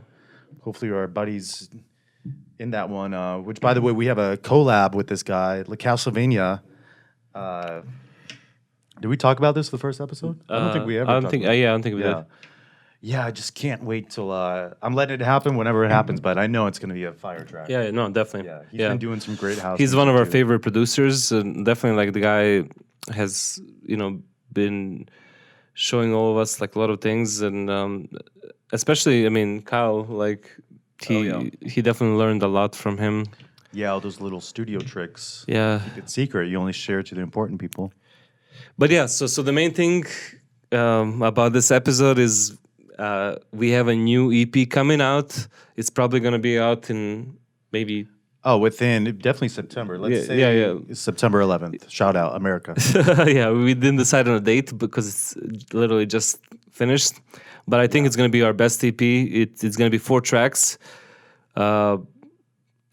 [0.62, 1.68] Hopefully, our buddies
[2.58, 3.14] in that one.
[3.14, 6.60] Uh, which, by the way, we have a collab with this guy, La Castlevania.
[7.34, 7.82] Uh,
[9.00, 10.40] did we talk about this the first episode?
[10.48, 11.10] I don't think we Uh, ever.
[11.10, 12.22] i don't talked think about uh, yeah i don't think we did Yeah,
[13.02, 16.46] I just can't wait till uh, I'm letting it happen whenever it happens, but I
[16.46, 17.68] know it's gonna be a fire track.
[17.68, 18.62] yeah yeah, no definitely yeah.
[18.70, 19.78] He's been doing some great house.
[19.78, 20.30] he's one of our too.
[20.30, 22.68] favorite producers and definitely like the guy
[23.14, 24.20] has you know
[24.52, 25.08] been
[25.74, 28.08] showing all of us like a lot of things and um
[28.72, 30.44] especially i mean kyle like
[31.06, 31.50] he Oh, yeah.
[31.72, 33.26] he definitely learned a lot from him
[33.72, 35.44] Yeah, all those little studio tricks.
[35.48, 36.48] yeah It's secret.
[36.50, 37.92] You only share it to the important people.
[38.76, 40.04] but yeah so so the main thing
[40.72, 42.58] um about this episode is
[43.04, 45.30] uh we have a new ep coming out
[45.78, 47.36] it's probably going to be out in
[47.72, 48.06] maybe
[48.42, 49.98] Oh, within definitely September.
[49.98, 50.52] Let's Yeah, say yeah,
[50.88, 50.94] yeah.
[50.94, 51.90] September 11th.
[51.90, 52.72] Shout out America.
[53.38, 56.38] yeah, we didn't decide on a date because it's literally just
[56.70, 57.14] finished.
[57.68, 59.02] But I think it's going to be our best EP.
[59.02, 60.78] It, it's going to be four tracks.
[61.54, 61.98] Uh,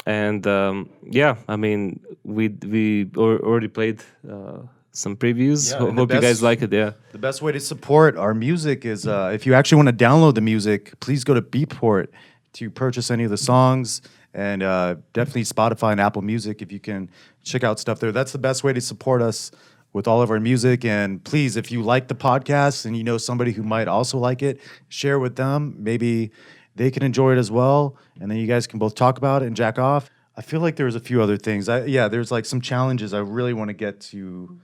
[0.06, 0.89] and um,
[1.20, 4.60] yeah, I mean, we we al- already played uh,
[4.98, 5.72] some previews.
[5.72, 6.74] Yeah, Ho- hope you guys like it.
[6.74, 6.94] Yeah.
[7.12, 10.36] The best way to support our music is uh, if you actually want to download
[10.36, 12.08] the music, please go to Beatport
[12.54, 14.02] to purchase any of the songs,
[14.34, 17.10] and uh, definitely Spotify and Apple Music if you can
[17.44, 18.12] check out stuff there.
[18.12, 19.52] That's the best way to support us
[19.94, 20.84] with all of our music.
[20.84, 24.42] And please, if you like the podcast and you know somebody who might also like
[24.42, 25.76] it, share with them.
[25.78, 26.32] Maybe
[26.76, 29.46] they can enjoy it as well, and then you guys can both talk about it
[29.46, 30.10] and jack off.
[30.36, 31.70] I feel like there's a few other things.
[31.70, 34.60] I, yeah, there's like some challenges I really want to get to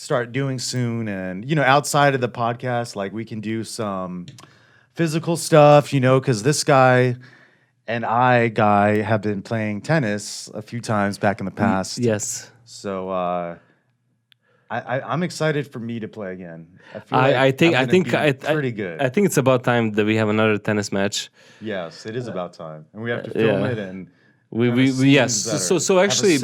[0.00, 4.24] start doing soon and you know outside of the podcast like we can do some
[4.94, 7.14] physical stuff you know because this guy
[7.86, 11.98] and i guy have been playing tennis a few times back in the mm, past
[11.98, 12.50] Yes.
[12.64, 13.58] so uh
[14.70, 16.78] I, I, I'm excited for me to play again.
[16.94, 19.02] I, feel like I, I think I think I, I- pretty good.
[19.02, 21.28] I think it's about time that we have another tennis match.
[21.60, 23.72] yes, it is uh, about time, and we have to uh, film yeah.
[23.72, 23.78] it.
[23.78, 24.08] And
[24.50, 25.34] We we, we yes.
[25.34, 25.80] So better.
[25.80, 26.38] so a actually.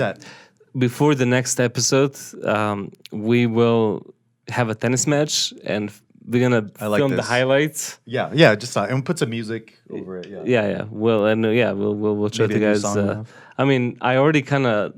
[0.76, 4.14] Before the next episode, um, we will
[4.48, 5.90] have a tennis match and
[6.28, 7.98] we're gonna I like film the highlights.
[8.04, 10.26] yeah, yeah, just uh, and put some music over it.
[10.28, 10.84] Yeah, Yeah, yeah.
[10.90, 12.82] Well, and uh, yeah, we'll we'll, we'll show Maybe it to a new guys.
[12.82, 13.24] song Uh.
[13.58, 14.92] I mean, I already kind of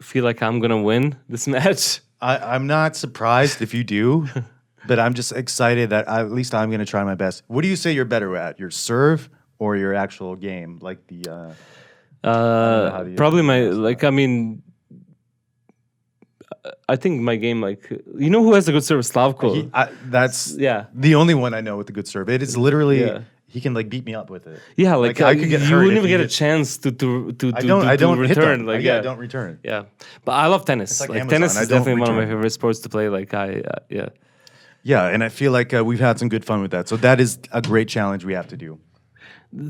[0.00, 2.00] feel like I'm gonna win this match.
[2.20, 4.26] I, I'm not surprised if you do,
[4.86, 7.42] but I'm just excited that I, at least I'm going to try my best.
[7.48, 10.78] What do you say you're better at, your serve or your actual game?
[10.80, 11.52] Like the uh,
[12.24, 14.04] how Uh, do you- probably my like.
[14.04, 14.62] I mean.
[16.88, 19.04] I think my game, like you know, who has a good serve?
[19.04, 19.54] Slavko.
[19.54, 22.28] he, I, that's yeah, the only one I know with a good serve.
[22.28, 23.22] It is literally Yeah.
[23.46, 24.58] he can like beat me up with it.
[24.76, 24.94] yeah.
[24.96, 27.60] Like, I uh, could get you wouldn't even get a chance to to to, I
[27.60, 27.82] don't.
[27.84, 28.64] to, I don't return.
[28.66, 29.58] Like I, yeah, I don't return.
[29.62, 29.84] Yeah,
[30.24, 31.00] but I love tennis.
[31.00, 33.08] like like tennis is definitely one of my favorite sports to play.
[33.08, 34.08] Like I, uh, yeah,
[34.82, 36.88] Yeah, and I feel like uh, we've had some good fun with that.
[36.88, 38.78] So that is a great challenge we have to do.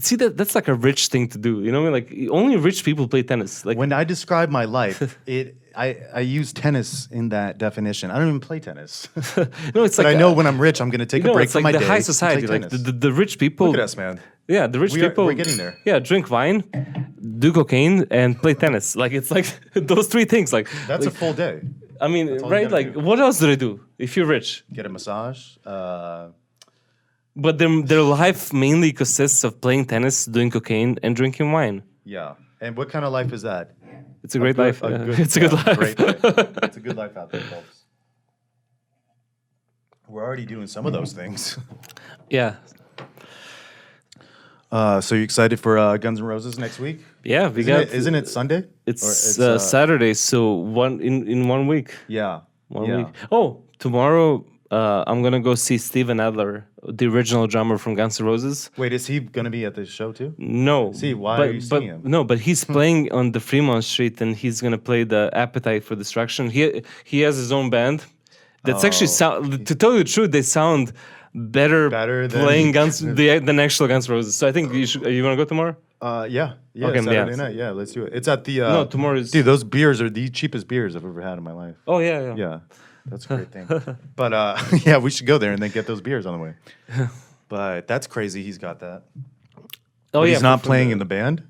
[0.00, 1.62] see that that's like a rich thing to do.
[1.64, 2.26] You know, what I mean?
[2.28, 3.64] like only rich people play tennis.
[3.66, 8.11] Like When I describe my life, it I, I use tennis in that definition.
[8.11, 9.09] I don't even play tennis.
[9.75, 11.27] no, it's but like I know uh, when I'm rich, I'm going to take you
[11.29, 12.47] know, a break it's from like my the day high society.
[12.47, 14.21] Like the, the, the rich people, Look at us, man.
[14.47, 15.25] Yeah, the rich We are- people.
[15.27, 15.79] we're getting there.
[15.85, 16.65] Yeah, drink wine,
[17.39, 18.95] do cocaine, and play tennis.
[19.03, 20.53] Like it's like those three things.
[20.53, 21.63] Like That's a full day.
[22.01, 22.71] I mean, right?
[22.71, 23.01] Like, do.
[23.01, 24.65] what else do they do if you're rich?
[24.73, 25.57] Get a massage.
[25.65, 26.29] Uh,
[27.37, 31.83] But their their life mainly consists of playing tennis, doing cocaine, and drinking wine.
[32.05, 32.35] yeah.
[32.61, 33.75] And what kind of life is that?
[34.25, 34.83] It's a great good- life.
[34.83, 34.99] a yeah.
[35.05, 35.79] good- it's a good life.
[35.79, 36.25] Life.
[36.65, 37.83] It's a good life out there, folks.
[40.09, 41.59] We're already doing some of those things.
[42.31, 42.57] yeah,
[44.73, 46.99] Uh, so you excited for uh, Guns N' Roses next week?
[47.23, 47.49] yeah.
[47.49, 47.83] We Isn't, got.
[47.83, 48.65] it, isn't it Sunday?
[48.87, 51.95] It's, Or uh, Saturday, so one in in one week.
[52.09, 52.41] Yeah.
[52.69, 52.97] One yeah.
[52.97, 53.07] week.
[53.31, 54.45] Oh, tomorrow
[54.79, 56.53] uh, I'm gonna go see Steven Adler,
[57.01, 58.57] the original drummer from Guns N' Roses.
[58.77, 60.31] Wait, is he to be at the show too?
[60.39, 60.79] No.
[60.93, 62.01] See, why but, are you but, seeing him?
[62.17, 65.95] No, but he's playing on the Fremont Street and he's gonna play the Appetite for
[66.03, 66.45] Destruction.
[66.57, 66.63] He
[67.13, 67.99] he has his own band.
[68.67, 69.21] That's actually Oh.
[69.23, 69.67] sound.
[69.69, 70.85] To tell you the truth, they sound
[71.35, 74.35] better, Better than- playing Guns the, than actual Guns N' Roses.
[74.39, 75.03] So I think you should.
[75.17, 75.77] You wanna go tomorrow?
[76.01, 76.55] Uh, yeah.
[76.75, 76.89] Yeah.
[76.89, 77.45] Okay, Saturday yeah.
[77.45, 77.55] night.
[77.63, 78.13] Yeah, let's do it.
[78.19, 78.55] It's at the.
[78.63, 81.45] Uh, No, tomorrow is- Dude, those beers are the cheapest beers I've ever had in
[81.45, 81.77] my life.
[81.87, 82.35] Oh yeah, yeah.
[82.45, 82.59] Yeah,
[83.07, 83.67] that's a great thing.
[84.17, 86.55] but uh, yeah, we should go there and then get those beers on the way.
[87.49, 88.43] But that's crazy.
[88.43, 89.03] He's got that.
[89.57, 89.62] Oh
[90.12, 90.31] But yeah.
[90.35, 91.43] he's not playing the- in the band.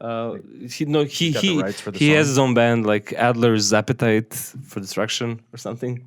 [0.00, 0.36] Uh,
[0.68, 4.34] he no he he rights for the he has his own band like Adler's Appetite
[4.34, 6.04] for Destruction or something.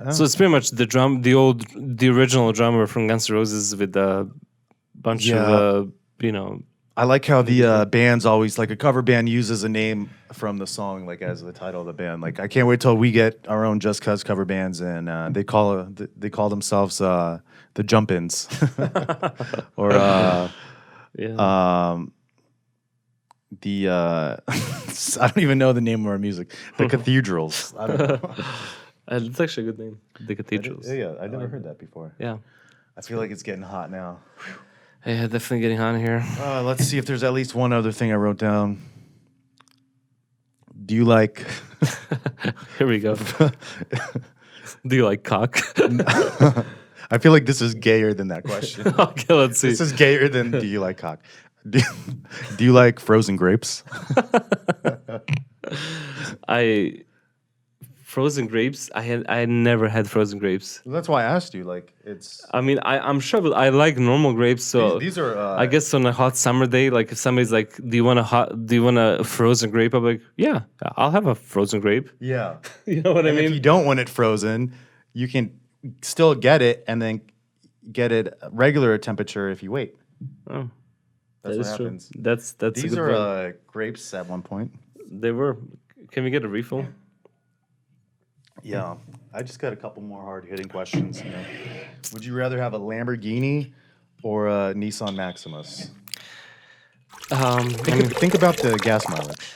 [0.00, 0.10] Oh.
[0.12, 3.74] So it's pretty much the drum, the old, the original drummer from Guns N' Roses
[3.76, 4.28] with a
[4.94, 5.44] bunch Yeah.
[5.44, 5.90] of uh,
[6.26, 6.62] you know.
[6.98, 10.58] I like how the uh, bands always like a cover band uses a name from
[10.58, 12.22] the song like as the title of the band.
[12.22, 15.28] Like I can't wait till we get our own Jus Cuz cover bands and uh,
[15.30, 17.38] they call uh, they call themselves uh,
[17.74, 18.48] the Jump Ins
[19.76, 20.50] or uh,
[21.16, 21.36] Yeah.
[21.92, 22.10] um,
[23.60, 26.52] the uh, I don't even know the name of our music.
[26.78, 27.74] The Cathedrals.
[27.78, 28.34] I don't know.
[29.06, 30.88] It's actually a good name, the Cathedrals.
[30.88, 32.12] Yeah, yeah, I never heard that before.
[32.18, 32.38] Yeah.
[32.96, 34.18] I feel like it's getting hot now.
[35.06, 36.24] Yeah, definitely getting on here.
[36.38, 38.82] Uh, let's see if there's at least one other thing I wrote down.
[40.84, 41.46] Do you like?
[42.78, 43.16] Here we go.
[44.86, 45.58] Do you like cock?
[47.10, 48.86] I feel like this is gayer than that question.
[48.98, 49.70] okay, let's see.
[49.70, 51.20] this is gayer than do you like cock?
[51.68, 51.80] Do,
[52.56, 53.82] do you like frozen grapes?
[56.46, 57.04] I
[58.18, 58.90] frozen grapes.
[59.00, 60.68] I had I never had frozen grapes.
[60.96, 61.64] That's why I asked you.
[61.74, 62.28] Like it's
[62.58, 64.64] I mean, I, I'm sure, but I like normal grapes.
[64.64, 65.32] So these, these are.
[65.38, 68.18] Uh, I guess on a hot summer day, like if somebody's like, "Do you want
[68.18, 68.46] a hot?
[68.66, 70.58] Do you want a frozen grape?" I'm like, "Yeah,
[70.96, 72.56] I'll have a frozen grape." Yeah.
[72.86, 73.54] You know what I And if mean?
[73.54, 74.72] you don't want it frozen,
[75.20, 75.44] you can
[76.02, 77.20] still get it and then
[77.92, 79.90] get it regular temperature if you wait.
[80.50, 80.70] Oh,
[81.42, 81.84] That's that what is true.
[81.86, 82.02] happens.
[82.26, 84.70] That's that's a These good are uh, grapes at one point.
[85.22, 85.54] They were.
[86.12, 86.84] Can we get a refill?
[88.62, 88.96] Yeah,
[89.32, 91.22] I just got a couple more hard hitting questions.
[91.22, 91.44] You know.
[92.12, 93.72] Would you rather have a Lamborghini
[94.22, 95.90] or a Nissan Maximus?
[97.30, 99.52] Um, I, Think, mean, think about the gas mileage.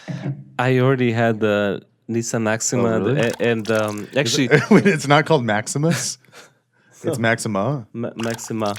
[0.59, 3.21] I already had the Nissan Maxima, Oh, really?
[3.21, 6.19] a- and um, actually Wait, it's not called Maximus.
[7.05, 7.89] It's Maxima.
[7.93, 8.75] Ma- Maxima.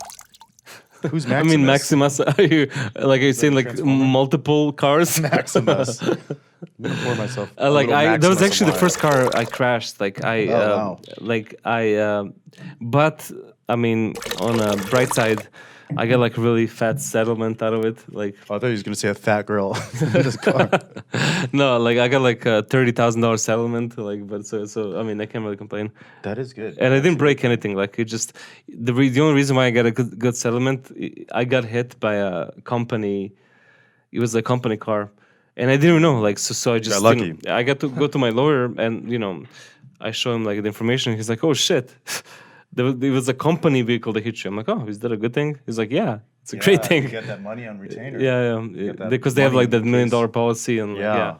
[1.12, 2.20] Who's I mean Maximus.
[2.32, 5.20] Are you like are you saying like multiple cars?
[5.32, 6.02] Maximus.
[6.02, 6.18] I'm
[6.82, 7.52] gonna pour myself.
[7.58, 10.00] Uh, like I, that was actually the first car I crashed.
[10.00, 11.00] Like I, Oh, um, wow.
[11.20, 12.34] like I, um
[12.80, 13.30] but
[13.70, 15.48] I mean, on a bright side,
[15.98, 17.98] I got like a really fat settlement out of it.
[18.14, 20.70] Like Oh, I thought he was gonna say a fat girl in this car.
[21.54, 23.98] no, like I got like a thirty thousand dollars settlement.
[23.98, 25.92] Like, but so so I mean, I can't really complain.
[26.24, 26.78] that is good.
[26.80, 27.76] And I didn't break anything.
[27.76, 28.34] Like it just
[28.68, 30.92] the re- the only reason why I got a good, good settlement,
[31.32, 33.34] I- got hit by a company.
[34.12, 35.12] It was a company car,
[35.58, 36.20] and I didn't know.
[36.22, 37.38] Like so, so I just got lucky.
[37.48, 39.44] I got to go to my lawyer, and you know,
[40.00, 41.16] I show him like the information.
[41.16, 41.94] He's like, "Oh shit."
[42.76, 44.50] There was, it was a company vehicle that hit you.
[44.50, 45.60] I'm like, oh, is that a good thing?
[45.66, 47.04] He's like, yeah, it's a great thing.
[47.04, 48.20] You get that money on retainer.
[48.20, 51.16] Yeah, yeah, because they have like that million dollar policy and like, Yeah.
[51.18, 51.36] yeah.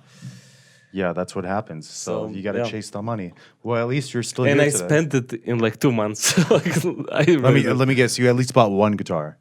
[0.96, 1.90] Yeah, that's what happens.
[1.90, 2.66] So, So, you got to yeah.
[2.74, 3.34] chase the money.
[3.64, 4.86] Well, at least you're still And I today.
[4.86, 6.38] spent it in like two months.
[6.52, 6.68] like,
[7.12, 8.20] I Let me really- let me guess.
[8.20, 9.40] You at least bought one guitar.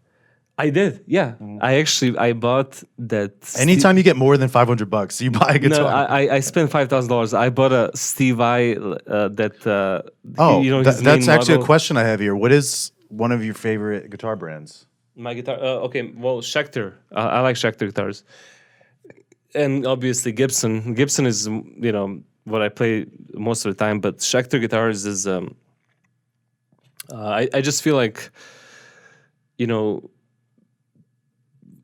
[0.58, 1.34] I did, yeah.
[1.60, 3.42] I actually I bought that.
[3.44, 5.80] Ste- Anytime you get more than five hundred bucks, you buy a guitar.
[5.80, 7.32] No, I I- I spent five thousand dollars.
[7.34, 9.66] I bought a Steve Vai uh, that.
[9.66, 10.02] Uh,
[10.38, 12.36] oh, you know that- that's main actually a question I have here.
[12.36, 14.86] What is one of your favorite guitar brands?
[15.16, 15.56] My guitar.
[15.56, 16.92] Uh, okay, well Schecter.
[17.10, 18.22] Uh, I like Schecter guitars,
[19.54, 20.94] and obviously Gibson.
[20.94, 25.06] Gibson is mm, you know what I play most of the time, but Schecter guitars
[25.06, 25.26] is.
[25.26, 25.54] Um,
[27.10, 28.30] uh, I I just feel like,
[29.56, 30.10] you know.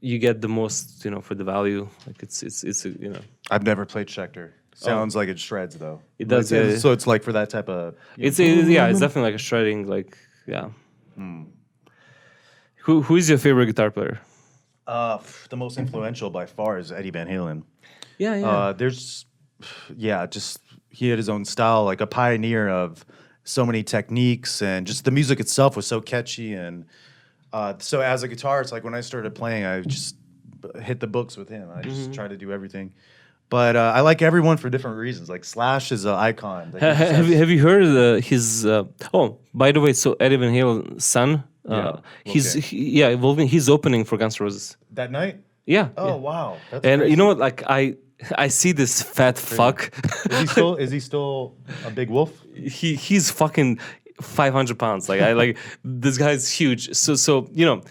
[0.00, 1.88] You get the most, you know, for the value.
[2.06, 3.20] Like it's it's it's a, you know.
[3.50, 4.52] I've never played Schecter.
[4.74, 6.00] Sounds like it shreds though.
[6.00, 6.08] Oh.
[6.20, 6.76] It does, Like, yeah.
[6.78, 7.96] So it's like for that type of.
[8.16, 10.70] It's it, yeah, it's definitely like a shredding, like yeah.
[11.16, 11.44] Hmm.
[12.82, 14.20] Who who is your favorite guitar player?
[14.86, 15.18] Uh,
[15.50, 17.64] the most influential by far is Eddie Van Halen.
[18.16, 18.48] Yeah, yeah.
[18.48, 19.26] Uh, there's,
[19.94, 23.04] yeah, just he had his own style, like a pioneer of
[23.44, 26.54] so many techniques, and just the music itself was so catchy.
[26.54, 26.86] And
[27.52, 30.16] uh, so as a guitarist, like when I started playing, I just
[30.82, 31.68] hit the books with him.
[31.74, 32.94] I just try to do everything.
[33.50, 35.30] But uh, I like everyone for different reasons.
[35.30, 36.72] Like Slash is an icon.
[36.78, 38.66] Ha- have, you, have you heard uh, his?
[38.66, 38.84] Uh,
[39.14, 42.00] oh, by the way, so Eddie Van Halen's son, uh, Yeah,
[42.32, 44.76] he's he, yeah, Wolverine, he's opening for Guns N' Roses.
[44.92, 45.40] that night?
[45.64, 45.88] Yeah.
[45.96, 46.14] Oh yeah.
[46.16, 46.56] wow!
[46.70, 47.10] That's And crazy.
[47.10, 47.38] you know what?
[47.38, 47.96] Like I,
[48.36, 49.92] I see this fat fuck.
[50.30, 51.56] is he still is he still
[51.86, 52.32] a big wolf?
[52.54, 53.78] he he's fucking
[54.20, 55.08] 500 pounds.
[55.08, 56.94] Like I like this guy's huge.
[56.94, 57.82] So so you know,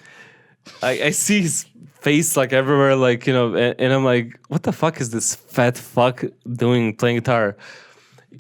[0.82, 1.66] I I see his
[2.02, 2.96] face like everywhere.
[2.96, 6.96] Like you know, and, and I'm like, what the fuck is this fat fuck doing
[6.96, 7.58] playing guitar?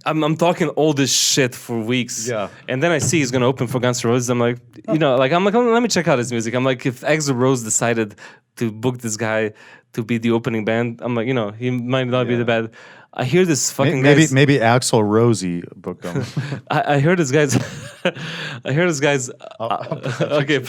[0.05, 2.27] I'm, I'm talking all this shit for weeks.
[2.27, 2.49] Yeah.
[2.67, 4.29] And then I see he's gonna open for Guns N' Roses.
[4.29, 6.53] I'm like, you know, like I'm like, oh, let me check out his music.
[6.53, 8.15] I'm like, if Axl Rose decided
[8.57, 9.53] to book this guy
[9.93, 12.71] to be the opening band, I'm like, you know, he might not be the bad.
[13.19, 16.23] I hear this fucking Maybe guy's- maybe Axl Rosie booked him.
[16.69, 17.55] I, I heard this guy's.
[18.63, 19.31] I heard this guy's.
[19.59, 20.11] uh,
[20.43, 20.59] okay,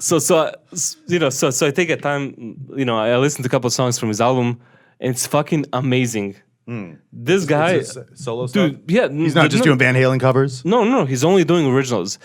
[0.00, 0.52] so so
[1.06, 3.68] you know so so I take a time you know I listen to a couple
[3.68, 4.60] of songs from his album
[5.00, 6.36] and it's fucking amazing.
[7.12, 7.82] This guy,
[8.14, 8.70] solo stuff.
[8.70, 10.64] dude, yeah, He's not just doing Van Halen covers.
[10.64, 12.18] No, no, he's only doing originals.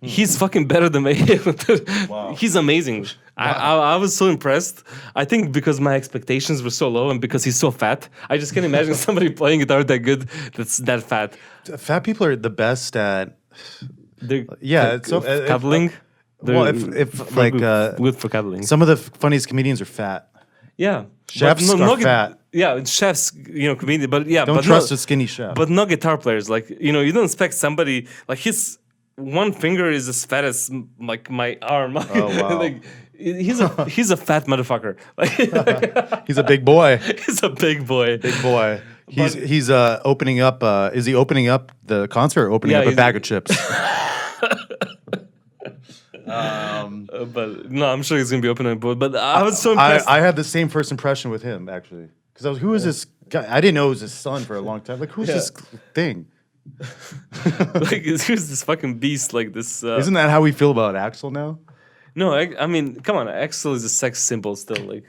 [0.00, 1.14] He's fucking better than me.
[2.08, 2.34] Wow.
[2.36, 3.06] He's amazing.
[3.36, 4.84] I, I, I was so impressed.
[5.16, 8.54] I think because my expectations were so low and because he's so fat, I just
[8.54, 10.22] can't imagine somebody playing guitar that good
[10.54, 11.36] that's that fat.
[11.78, 13.36] Fat people are the best at.
[14.20, 15.90] They're Yeah, it's so- if- cuddling.
[16.42, 18.62] Well, if- if, like, good, uh, good for cuddling.
[18.66, 20.28] Some of the funniest comedians are fat.
[20.76, 22.38] yeah, chefs But are gu- fat.
[22.52, 24.10] Yeah, chefs, you know, comedian.
[24.10, 25.54] But yeah, Don't but trust no, a skinny chef.
[25.54, 26.48] But not guitar players.
[26.50, 28.78] Like you know, you don't expect somebody like his
[29.16, 30.70] one finger is as fat as
[31.00, 31.96] like my arm.
[32.14, 32.58] Oh, wow.
[32.58, 32.82] like
[33.18, 34.96] he's a he's a fat motherfucker.
[36.26, 36.96] He's a big boy.
[36.98, 38.18] he's a big boy.
[38.18, 38.80] Big boy.
[39.08, 40.62] He's But- he's uh opening up.
[40.62, 43.50] Uh, is he opening up the concert or opening Yeah, up a bag of chips?
[46.26, 48.98] um, Uh, but no, I'm sure he's gonna be opening board.
[48.98, 50.08] But I was so I, impressed.
[50.08, 53.06] I had the same first impression with him actually because I was who is this
[53.28, 53.46] guy?
[53.48, 55.00] I didn't know it was his son for a long time.
[55.00, 55.34] Like who's Yeah.
[55.34, 55.50] this
[55.94, 56.26] thing?
[57.74, 59.84] like here's this fucking beast like this.
[59.84, 61.58] Uh, Isn't that how we feel about Axl now?
[62.14, 64.84] No, I, I mean, come on, Axl is a sex symbol still.
[64.84, 65.04] Like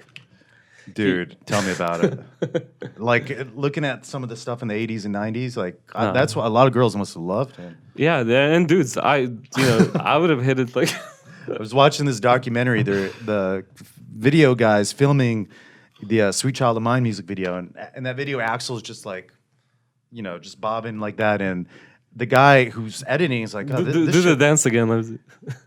[0.94, 2.70] Dude, tell me about it.
[2.98, 6.12] like looking at some of the stuff in the 80s and 90s, like I, Uh.
[6.13, 7.76] that's what a lot of girls must have loved him.
[7.96, 10.89] yeah, and dudes, I you know I would have hit it like.
[11.48, 12.82] I was watching this documentary.
[12.84, 13.65] The the
[14.15, 15.50] video guys filming
[16.02, 19.32] the uh, "Sweet Child of Mine" music video, and in that video, Axl's just like,
[20.12, 21.68] you know, just bobbing like that, and
[22.15, 25.04] the guy who's editing is like, oh, do this, do, the shit- dance again.
[25.04, 25.20] see.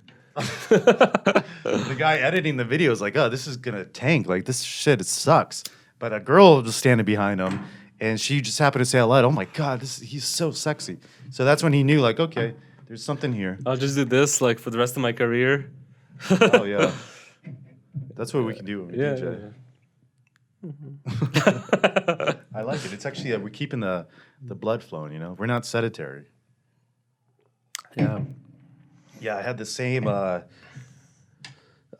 [0.68, 4.27] the guy editing the video is like, oh, this is gonna tank.
[4.27, 5.64] Like this shit, it sucks.
[5.98, 7.64] But a girl was standing behind him,
[8.01, 10.98] and she just happened to say out loud, "Oh my god, this he's so sexy."
[11.31, 12.55] So that's when he knew, like, okay,
[12.87, 13.59] there's something here.
[13.66, 15.70] I'll just do this like for the rest of my career.
[16.31, 16.92] Oh yeah,
[18.14, 19.53] that's what we can do when we Yeah, DJ.
[20.62, 22.92] yeah, I like it.
[22.92, 24.07] It's actually uh, we're keeping the
[24.42, 25.12] the blood flowing.
[25.12, 26.27] You know, we're not sedentary.
[27.96, 28.20] yeah.
[29.20, 30.40] Yeah, I had the same uh,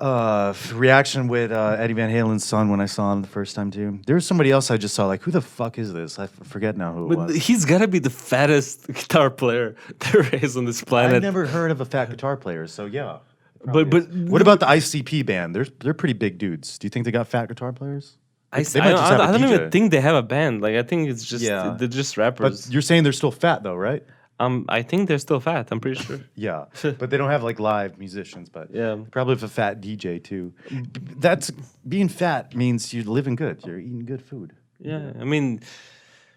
[0.01, 3.71] uh, reaction with uh, Eddie Van Halen's son when I saw him the first time
[3.71, 3.99] too.
[4.07, 5.07] There was somebody else I just saw.
[5.07, 6.19] Like, who the fuck is this?
[6.21, 7.37] I f- forget now who it But was.
[7.47, 9.75] he's gotta be the fattest guitar player
[10.13, 11.07] there is on this planet.
[11.17, 11.23] I've planet.
[11.25, 13.19] never heard of a fat guitar player, so yeah.
[13.65, 15.55] but but What about the ICP band?
[15.55, 16.79] They're they're pretty big dudes.
[16.79, 18.17] Do you think they got fat guitar players?
[18.53, 19.73] I, they I, don't- just I, have a I don't even DJ.
[19.73, 20.63] think they have a band.
[20.63, 21.75] Like I think it's just Yeah.
[21.77, 22.71] they're just But rappers.
[22.71, 24.05] you're saying they're still fat though, right?
[24.41, 25.69] Um, I think they're still fat.
[25.71, 26.21] I'm pretty sure.
[26.35, 26.67] Yeah,
[26.99, 28.49] but they don't have like live musicians.
[28.49, 28.97] But Yeah.
[29.11, 30.53] probably have a fat DJ too.
[31.21, 31.51] That's
[31.87, 33.65] being fat means you're living good.
[33.67, 34.53] You're eating good food.
[34.81, 35.61] Yeah, I mean,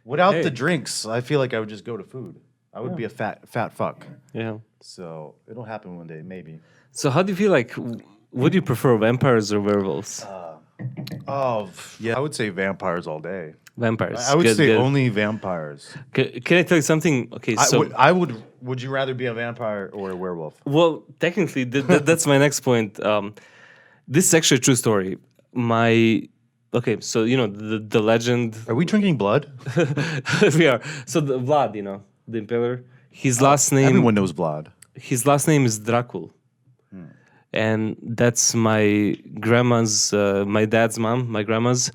[0.04, 0.42] Without Hey.
[0.44, 2.40] the drinks, I feel like I would just go to food.
[2.74, 4.06] I would be a fat fat fuck.
[4.34, 4.58] yeah.
[4.80, 6.60] So it'll happen one day, maybe.
[6.92, 7.76] So how do you feel like?
[8.32, 10.26] Would you prefer vampires or werewolves?
[11.28, 13.54] Oh yeah, I would say vampires all day.
[13.82, 14.20] Vampires.
[14.32, 14.78] I would Good, say good.
[14.88, 15.82] only vampires.
[16.16, 17.16] Ca- Can, I tell you something?
[17.38, 18.32] Okay, I so would- I would.
[18.68, 20.54] Would you rather be a vampire or a werewolf?
[20.78, 20.92] well,
[21.26, 22.92] technically, th- th- that's my next point.
[23.12, 23.26] Um,
[24.16, 25.18] this is actually a true story.
[25.54, 25.92] My
[26.80, 28.48] okay, so you know the the legend.
[28.70, 29.42] Are we drinking blood?
[30.60, 30.80] we are.
[31.12, 32.00] So the Vlad, you know,
[32.32, 32.76] the Impaler.
[33.10, 33.88] His last name.
[33.94, 34.66] Everyone knows blood.
[35.12, 36.26] his last name is Dracul.
[37.54, 38.84] And that's my
[39.46, 41.92] grandma's, uh, my dad's mom, my grandma's.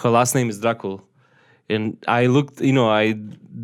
[0.00, 0.96] Her last name is Dracul.
[1.72, 3.12] And I looked, you know, I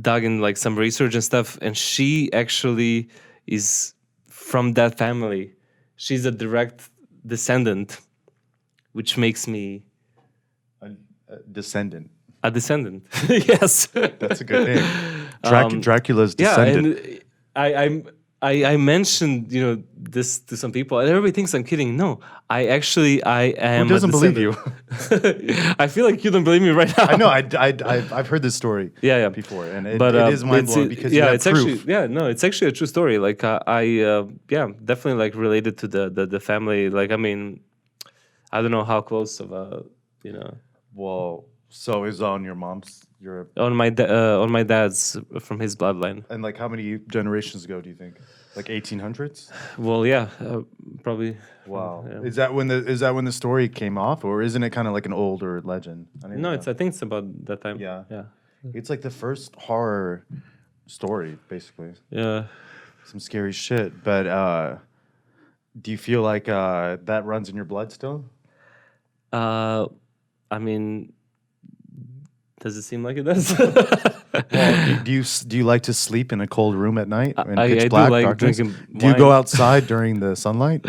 [0.01, 3.09] dug in like some research and stuff, and she actually
[3.47, 3.95] is
[4.29, 5.53] from that family.
[5.97, 6.91] She's a direct
[7.27, 8.01] descendant
[8.93, 9.85] which makes me
[10.83, 10.87] A,
[11.29, 12.11] a descendant.
[12.43, 13.05] a descendant.
[13.29, 13.87] yes.
[13.93, 14.85] That's a good name.
[15.45, 16.99] Drac- Um, Dracula's yeah, descendant.
[16.99, 17.21] and
[17.55, 18.09] I, I'm.
[18.41, 21.97] I, I mentioned you know this to some people and everybody thinks I'm kidding.
[21.97, 23.89] No, I actually I am.
[23.89, 24.55] Who doesn't believe you?
[25.79, 27.05] I feel like you don't believe me right now.
[27.05, 27.27] I know.
[27.29, 29.29] I, I, I, I've heard this story Yeah, yeah.
[29.29, 31.81] before, and it, but uh, is mind blowing because yeah, have it's proof.
[31.81, 33.19] actually yeah, no, it's actually a true story.
[33.19, 36.91] Like uh, I uh, yeah, definitely like related to the, the the family.
[36.91, 37.61] Like I mean,
[38.53, 39.83] I don't know how close of a
[40.23, 40.55] you know
[40.95, 43.05] well, so is on your mom's.
[43.21, 44.07] Your on my da-
[44.39, 46.25] uh, on my dad's from his bloodline.
[46.31, 48.15] and like how many generations ago do you think?
[48.55, 49.51] Like 1800s?
[49.77, 50.61] Well, yeah, uh,
[51.03, 51.37] probably.
[51.67, 52.05] Wow.
[52.09, 52.23] Yeah.
[52.23, 54.87] Is that when the is that when the story came off, or isn't it kind
[54.87, 56.07] of like an older legend?
[56.25, 56.53] I No, know.
[56.53, 57.79] it's I think it's about that time.
[57.81, 58.05] Yeah.
[58.11, 58.25] yeah,
[58.73, 60.25] it's like the first horror
[60.87, 61.95] story, basically.
[62.11, 62.45] yeah.
[63.05, 64.05] Some scary shit.
[64.05, 64.77] But uh,
[65.81, 68.25] do you feel like uh, that runs in your blood still?
[69.33, 69.87] Uh,
[70.51, 71.13] I mean,
[72.61, 73.55] does it seem like it does?
[74.53, 77.35] Well, do, do you do you like to sleep in a cold room at night
[77.47, 78.57] in I- pitch I do black like darkness?
[78.59, 80.85] drinking Do you go outside during the sunlight?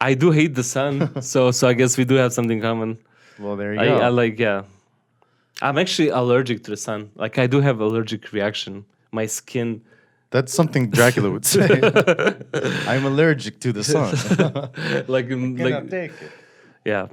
[0.00, 2.98] I do hate the sun, so so I guess we do have something common.
[3.38, 3.96] Well, there you I, go.
[3.98, 4.62] I like yeah.
[5.60, 7.10] I'm actually allergic to the sun.
[7.16, 8.84] Like I do have allergic reaction.
[9.12, 9.82] My skin.
[10.30, 11.68] That's something Dracula would say.
[12.88, 14.10] I'm allergic to the sun.
[15.06, 16.32] like um, Cannot like take it.
[16.84, 17.06] yeah.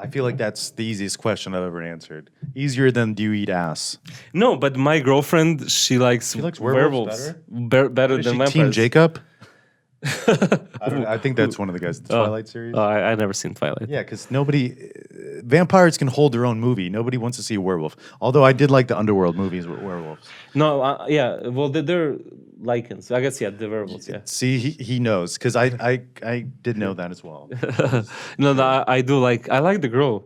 [0.00, 2.30] I feel like that's the easiest question I've ever answered.
[2.54, 3.98] Easier than do you eat ass?
[4.32, 8.52] No, but my girlfriend she likes, she likes werewolves Be- better than she vampires.
[8.52, 9.20] Team Jacob?
[10.80, 11.08] I, don't know.
[11.08, 12.24] I think that's one of the guys in the Oh.
[12.24, 12.74] Twilight series.
[12.76, 13.88] Oh, I, I never seen Twilight.
[13.88, 16.88] Yeah, because nobody, uh, vampires can hold their own movie.
[16.88, 17.96] Nobody wants to see a werewolf.
[18.20, 20.26] Although I did like the underworld movies with werewolves.
[20.54, 21.48] No, uh, yeah.
[21.48, 22.12] Well, they're, they're
[22.60, 23.10] Lycans.
[23.14, 24.08] I guess yeah, the werewolves.
[24.08, 24.20] Yeah.
[24.24, 27.50] See, he, he knows because I, I I did know that as well.
[28.38, 29.48] no, no, I, I do like.
[29.50, 30.24] I like the girl.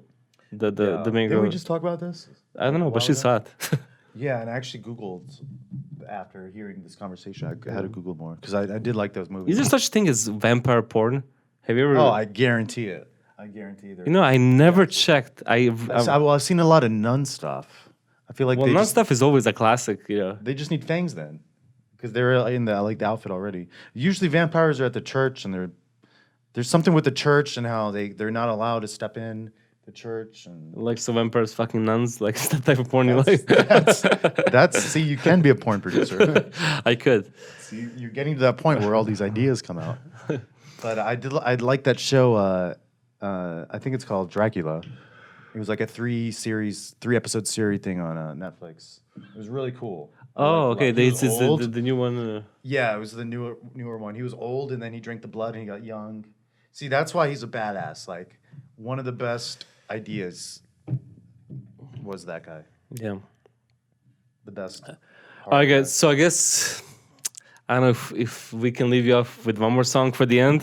[0.53, 1.43] The the the main Did girl.
[1.45, 2.29] we just talk about this?
[2.59, 3.47] I don't know, but she's hot.
[4.15, 5.43] Yeah, and I actually Googled
[6.09, 7.47] after hearing this conversation.
[7.47, 9.53] I had to Google more because I, I did like those movies.
[9.53, 11.23] Is there such a thing as vampire porn?
[11.63, 11.97] Have you ever?
[11.99, 13.07] oh, I guarantee it.
[13.39, 14.05] I guarantee there.
[14.05, 15.43] you know, I never checked.
[15.47, 17.89] I, I, I well, I've seen a lot of nun stuff.
[18.29, 20.01] I feel like well, they non just, stuff is always a classic.
[20.09, 20.39] You know.
[20.41, 21.41] they just need fangs then,
[21.97, 23.69] because they're in the like the outfit already.
[23.95, 25.71] Usually, vampires are at the church, and they're
[26.53, 29.53] there's something with the church and how they they're not allowed to step in
[29.91, 30.75] the church and.
[30.77, 32.21] Like so, vampires fucking nuns.
[32.21, 33.47] Like that type of porn you like.
[33.47, 34.03] That's,
[34.53, 36.51] that's see, you can be a porn producer.
[36.85, 37.33] I could.
[37.61, 39.99] see, you're getting to that point where all these ideas come out.
[40.83, 42.35] But I did, I like that show.
[42.35, 42.75] Uh,
[43.21, 44.83] uh, I think it's called Dracula.
[45.55, 49.01] It was like a three series, three episode series thing on uh, Netflix.
[49.17, 50.13] It was really cool.
[50.37, 50.87] Oh, okay.
[50.93, 50.99] lot.
[50.99, 52.17] He This was is the, the, the new one.
[52.17, 54.15] Uh, Yeah, it was the newer newer one.
[54.15, 56.25] He was old and then he drank the blood and he got young.
[56.73, 58.09] See, that's why he's a badass.
[58.09, 58.39] Like
[58.77, 60.63] one of the best ideas
[62.03, 62.63] was that guy.
[62.95, 63.17] yeah.
[64.45, 64.83] The best.
[65.51, 66.11] I guess so.
[66.11, 66.83] I guess
[67.69, 70.25] I don't know if, if we can leave you off with one more song for
[70.27, 70.63] the end.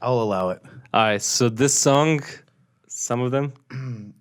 [0.00, 0.62] I'll allow it.
[0.94, 1.22] All right.
[1.22, 2.20] So this song,
[2.88, 3.52] some of them.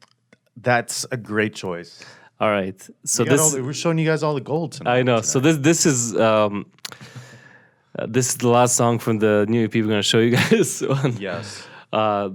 [0.58, 2.04] That's a great choice.
[2.40, 2.80] All right.
[3.06, 4.98] So We got all this the- we're showing you guys all the gold tonight.
[5.00, 5.22] I know.
[5.22, 6.66] So this this is um,
[7.98, 10.84] uh, this is the last song from the new EP we're gonna show you guys.
[11.20, 11.66] Yes.
[11.94, 12.30] Uh,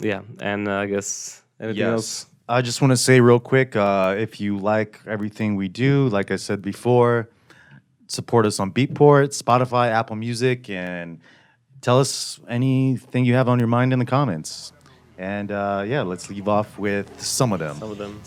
[0.00, 0.22] yeah.
[0.40, 2.24] And uh, I guess anything else.
[2.24, 2.26] Yes.
[2.48, 6.32] I just want to say real quick uh, if you like everything we do, like
[6.32, 7.28] I said before,
[8.08, 11.20] support us on Beatport, Spotify, Apple Music, and
[11.80, 14.72] tell us anything you have on your mind in the comments.
[15.16, 17.78] And uh, yeah, let's leave off with some of them.
[17.78, 18.20] Some of them.